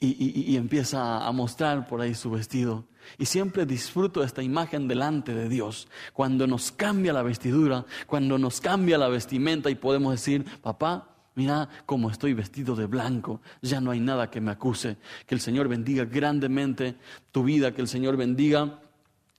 y, 0.01 0.57
empieza 0.57 1.27
a 1.27 1.33
mostrar 1.33 1.89
por 1.89 2.01
ahí 2.01 2.15
su 2.15 2.31
vestido. 2.31 2.85
Y 3.17 3.27
siempre 3.27 3.67
disfruto 3.67 4.23
esta 4.23 4.43
imagen 4.43 4.87
delante 4.87 5.35
de 5.35 5.49
Dios, 5.49 5.89
cuando 6.13 6.47
nos 6.47 6.71
cambia 6.71 7.13
la 7.13 7.23
vestidura, 7.23 7.85
cuando 8.07 8.39
nos 8.39 8.61
cambia 8.61 8.99
la 8.99 9.09
vestimenta 9.09 9.71
y 9.71 9.75
podemos 9.75 10.13
decir, 10.13 10.45
papá, 10.61 11.17
mira 11.39 11.69
cómo 11.87 12.11
estoy 12.11 12.35
vestido 12.35 12.75
de 12.75 12.87
blanco, 12.87 13.41
ya 13.63 13.81
no 13.81 13.93
hay 13.93 14.01
nada 14.01 14.29
que 14.29 14.41
me 14.41 14.51
acuse. 14.51 14.97
Que 15.25 15.37
el 15.37 15.41
Señor 15.41 15.69
bendiga 15.69 16.05
grandemente 16.05 16.97
tu 17.31 17.45
vida, 17.45 17.73
que 17.73 17.81
el 17.81 17.87
Señor 17.87 18.17
bendiga 18.17 18.81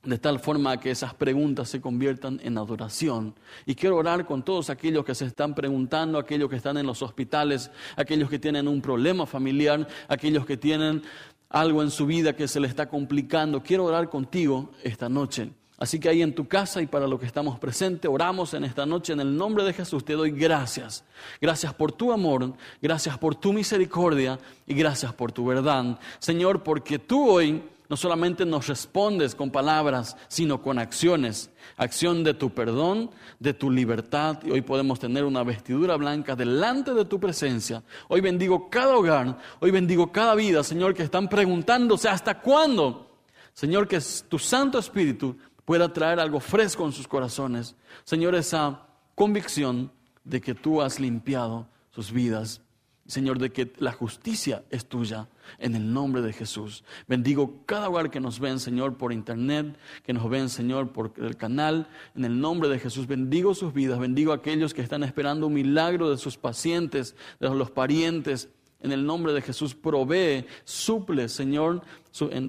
de 0.03 0.17
tal 0.17 0.39
forma 0.39 0.79
que 0.79 0.91
esas 0.91 1.13
preguntas 1.13 1.67
se 1.67 1.81
conviertan 1.81 2.39
en 2.41 2.57
adoración. 2.57 3.35
Y 3.65 3.75
quiero 3.75 3.97
orar 3.97 4.25
con 4.25 4.43
todos 4.43 4.69
aquellos 4.69 5.03
que 5.03 5.13
se 5.13 5.25
están 5.25 5.53
preguntando, 5.53 6.17
aquellos 6.17 6.49
que 6.49 6.55
están 6.55 6.77
en 6.77 6.85
los 6.85 7.01
hospitales, 7.01 7.69
aquellos 7.97 8.29
que 8.29 8.39
tienen 8.39 8.69
un 8.69 8.81
problema 8.81 9.25
familiar, 9.25 9.85
aquellos 10.07 10.45
que 10.45 10.55
tienen 10.55 11.03
algo 11.49 11.83
en 11.83 11.91
su 11.91 12.05
vida 12.05 12.33
que 12.33 12.47
se 12.47 12.61
le 12.61 12.69
está 12.69 12.87
complicando. 12.87 13.61
Quiero 13.61 13.83
orar 13.83 14.09
contigo 14.09 14.71
esta 14.83 15.09
noche. 15.09 15.51
Así 15.79 15.97
que 15.99 16.09
ahí 16.09 16.21
en 16.21 16.35
tu 16.35 16.45
casa 16.45 16.81
y 16.81 16.87
para 16.87 17.07
los 17.07 17.19
que 17.19 17.25
estamos 17.25 17.57
presentes, 17.57 18.11
oramos 18.11 18.53
en 18.53 18.65
esta 18.65 18.85
noche 18.85 19.13
en 19.13 19.21
el 19.21 19.35
nombre 19.35 19.63
de 19.63 19.71
Jesús. 19.71 20.03
Te 20.03 20.13
doy 20.13 20.31
gracias. 20.31 21.05
Gracias 21.39 21.73
por 21.73 21.93
tu 21.93 22.11
amor, 22.11 22.53
gracias 22.81 23.17
por 23.17 23.35
tu 23.35 23.53
misericordia 23.53 24.37
y 24.67 24.73
gracias 24.73 25.13
por 25.13 25.31
tu 25.31 25.45
verdad. 25.45 25.97
Señor, 26.19 26.63
porque 26.63 26.99
tú 26.99 27.29
hoy 27.29 27.63
no 27.87 27.97
solamente 27.97 28.45
nos 28.45 28.67
respondes 28.67 29.33
con 29.33 29.49
palabras, 29.49 30.15
sino 30.27 30.61
con 30.61 30.77
acciones. 30.77 31.49
Acción 31.75 32.23
de 32.23 32.35
tu 32.35 32.51
perdón, 32.51 33.09
de 33.39 33.53
tu 33.53 33.71
libertad. 33.71 34.37
Y 34.43 34.51
hoy 34.51 34.61
podemos 34.61 34.99
tener 34.99 35.23
una 35.23 35.43
vestidura 35.43 35.95
blanca 35.95 36.35
delante 36.35 36.93
de 36.93 37.05
tu 37.05 37.19
presencia. 37.19 37.81
Hoy 38.09 38.21
bendigo 38.21 38.69
cada 38.69 38.95
hogar, 38.95 39.39
hoy 39.59 39.71
bendigo 39.71 40.11
cada 40.11 40.35
vida, 40.35 40.63
Señor, 40.63 40.93
que 40.93 41.03
están 41.03 41.29
preguntándose 41.29 42.09
hasta 42.09 42.41
cuándo. 42.41 43.07
Señor, 43.53 43.87
que 43.87 43.99
tu 44.29 44.37
Santo 44.37 44.77
Espíritu 44.77 45.35
pueda 45.69 45.93
traer 45.93 46.19
algo 46.19 46.39
fresco 46.39 46.83
en 46.83 46.91
sus 46.91 47.07
corazones. 47.07 47.75
Señor, 48.03 48.33
esa 48.33 48.87
convicción 49.13 49.91
de 50.23 50.41
que 50.41 50.55
tú 50.55 50.81
has 50.81 50.99
limpiado 50.99 51.67
sus 51.91 52.11
vidas. 52.11 52.63
Señor, 53.05 53.37
de 53.37 53.51
que 53.51 53.71
la 53.77 53.91
justicia 53.91 54.63
es 54.71 54.87
tuya 54.87 55.29
en 55.59 55.75
el 55.75 55.93
nombre 55.93 56.23
de 56.23 56.33
Jesús. 56.33 56.83
Bendigo 57.07 57.67
cada 57.67 57.87
hogar 57.87 58.09
que 58.09 58.19
nos 58.19 58.39
ven, 58.39 58.59
Señor, 58.59 58.97
por 58.97 59.13
internet, 59.13 59.77
que 60.03 60.11
nos 60.11 60.27
ven, 60.27 60.49
Señor, 60.49 60.91
por 60.91 61.13
el 61.17 61.37
canal. 61.37 61.87
En 62.15 62.25
el 62.25 62.41
nombre 62.41 62.67
de 62.67 62.79
Jesús, 62.79 63.05
bendigo 63.05 63.53
sus 63.53 63.71
vidas, 63.71 63.99
bendigo 63.99 64.31
a 64.31 64.37
aquellos 64.37 64.73
que 64.73 64.81
están 64.81 65.03
esperando 65.03 65.45
un 65.45 65.53
milagro 65.53 66.09
de 66.09 66.17
sus 66.17 66.35
pacientes, 66.35 67.15
de 67.39 67.47
los 67.47 67.69
parientes. 67.69 68.49
En 68.79 68.91
el 68.91 69.05
nombre 69.05 69.33
de 69.33 69.43
Jesús, 69.43 69.75
provee, 69.75 70.47
suple, 70.63 71.29
Señor, 71.29 71.83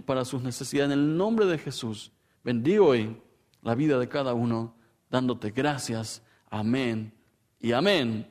para 0.06 0.24
sus 0.24 0.40
necesidades. 0.40 0.90
En 0.90 0.98
el 0.98 1.18
nombre 1.18 1.44
de 1.44 1.58
Jesús, 1.58 2.12
bendigo 2.42 2.86
hoy 2.86 3.16
la 3.62 3.74
vida 3.74 3.98
de 3.98 4.08
cada 4.08 4.34
uno, 4.34 4.74
dándote 5.10 5.50
gracias. 5.50 6.22
Amén 6.48 7.12
y 7.60 7.72
amén. 7.72 8.26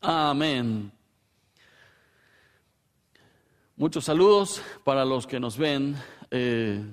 Amén. 0.00 0.92
Muchos 3.76 4.04
saludos 4.04 4.62
para 4.84 5.04
los 5.04 5.26
que 5.26 5.40
nos 5.40 5.56
ven 5.56 5.96
eh, 6.30 6.84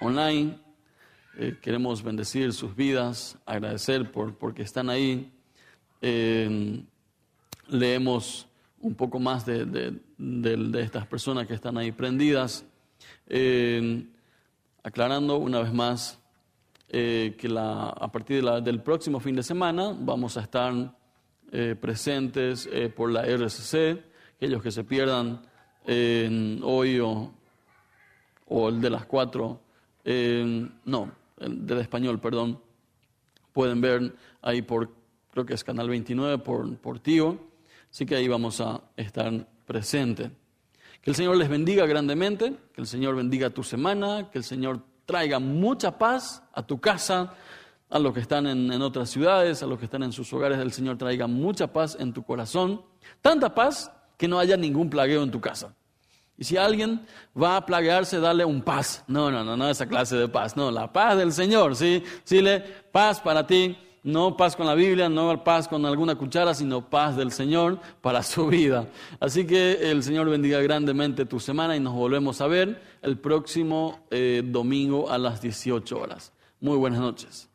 online. 0.00 0.58
Eh, 1.38 1.58
queremos 1.60 2.02
bendecir 2.02 2.52
sus 2.52 2.74
vidas, 2.74 3.36
agradecer 3.44 4.10
por 4.10 4.36
porque 4.38 4.62
están 4.62 4.88
ahí. 4.88 5.30
Eh, 6.00 6.82
leemos 7.66 8.46
un 8.80 8.94
poco 8.94 9.18
más 9.18 9.44
de, 9.44 10.00
estas 10.78 11.06
personas 11.06 11.46
que 11.46 11.54
están 11.54 11.76
ahí 11.76 11.92
prendidas. 11.92 12.64
Aclarando 14.86 15.38
una 15.38 15.60
vez 15.60 15.72
más 15.72 16.20
que 16.88 17.48
la, 17.48 17.88
a 17.88 18.12
partir 18.12 18.44
del 18.44 18.80
próximo 18.80 19.18
fin 19.18 19.34
de 19.34 19.42
semana 19.42 19.92
vamos 19.98 20.36
a 20.36 20.42
estar 20.42 20.96
presentes 21.80 22.68
por 22.94 23.10
la 23.10 23.22
RCC 23.22 23.98
aquellos 24.36 24.62
que 24.62 24.70
se 24.70 24.84
pierdan 24.84 25.42
hoy 26.62 27.00
o, 27.00 28.68
el 28.68 28.80
de 28.80 28.90
las 28.90 29.06
cuatro, 29.06 29.60
no, 30.04 31.12
el 31.40 31.66
del 31.66 31.78
español, 31.78 32.20
perdón, 32.20 32.60
pueden 33.52 33.80
ver 33.80 34.14
ahí 34.40 34.62
por, 34.62 34.88
creo 35.32 35.44
que 35.44 35.54
es 35.54 35.64
Canal 35.64 35.88
29, 35.88 36.38
por, 36.38 36.76
por 36.78 37.00
Tío, 37.00 37.40
así 37.90 38.06
que 38.06 38.14
ahí 38.14 38.28
vamos 38.28 38.60
a 38.60 38.80
estar 38.96 39.48
presentes. 39.66 40.30
Que 41.02 41.10
el 41.10 41.16
Señor 41.16 41.36
les 41.36 41.48
bendiga 41.48 41.86
grandemente, 41.86 42.56
que 42.74 42.80
el 42.80 42.86
Señor 42.86 43.16
bendiga 43.16 43.50
tu 43.50 43.62
semana, 43.62 44.30
que 44.30 44.38
el 44.38 44.44
Señor 44.44 44.80
traiga 45.06 45.38
mucha 45.38 45.98
paz 45.98 46.42
a 46.52 46.66
tu 46.66 46.80
casa, 46.80 47.34
a 47.88 47.98
los 47.98 48.12
que 48.12 48.20
están 48.20 48.46
en, 48.46 48.82
otras 48.82 49.08
ciudades, 49.10 49.62
a 49.62 49.66
los 49.66 49.78
que 49.78 49.84
están 49.84 50.02
en 50.02 50.12
sus 50.12 50.32
hogares, 50.32 50.58
el 50.58 50.72
Señor 50.72 50.98
traiga 50.98 51.26
mucha 51.26 51.72
paz 51.72 51.96
en 52.00 52.12
tu 52.12 52.24
corazón. 52.24 52.82
Tanta 53.22 53.54
paz 53.54 53.92
que 54.16 54.26
no 54.26 54.38
haya 54.38 54.56
ningún 54.56 54.90
plagueo 54.90 55.22
en 55.22 55.30
tu 55.30 55.40
casa. 55.40 55.74
Y 56.36 56.44
si 56.44 56.56
alguien 56.56 57.06
va 57.40 57.56
a 57.56 57.64
plaguearse, 57.64 58.18
dale 58.18 58.44
un 58.44 58.60
paz. 58.60 59.04
No, 59.06 59.30
no, 59.30 59.44
no, 59.44 59.56
no 59.56 59.70
esa 59.70 59.86
clase 59.86 60.16
de 60.16 60.28
paz. 60.28 60.56
No, 60.56 60.70
la 60.70 60.92
paz 60.92 61.16
del 61.16 61.32
Señor, 61.32 61.76
¿sí? 61.76 62.02
le 62.28 62.60
paz 62.60 63.20
para 63.20 63.46
ti, 63.46 63.76
No 64.06 64.36
paz 64.36 64.54
con 64.54 64.66
la 64.66 64.76
Biblia, 64.76 65.08
no 65.08 65.42
paz 65.42 65.66
con 65.66 65.84
alguna 65.84 66.14
cuchara, 66.14 66.54
sino 66.54 66.88
paz 66.88 67.16
del 67.16 67.32
Señor 67.32 67.80
para 68.00 68.22
su 68.22 68.46
vida. 68.46 68.86
Así 69.18 69.44
que 69.44 69.90
el 69.90 70.04
Señor 70.04 70.30
bendiga 70.30 70.60
grandemente 70.60 71.26
tu 71.26 71.40
semana 71.40 71.74
y 71.74 71.80
nos 71.80 71.92
volvemos 71.92 72.40
a 72.40 72.46
ver 72.46 72.80
el 73.02 73.18
próximo 73.18 74.06
eh, 74.12 74.44
domingo 74.46 75.10
a 75.10 75.18
las 75.18 75.42
18 75.42 75.98
horas. 75.98 76.32
Muy 76.60 76.76
buenas 76.76 77.00
noches. 77.00 77.50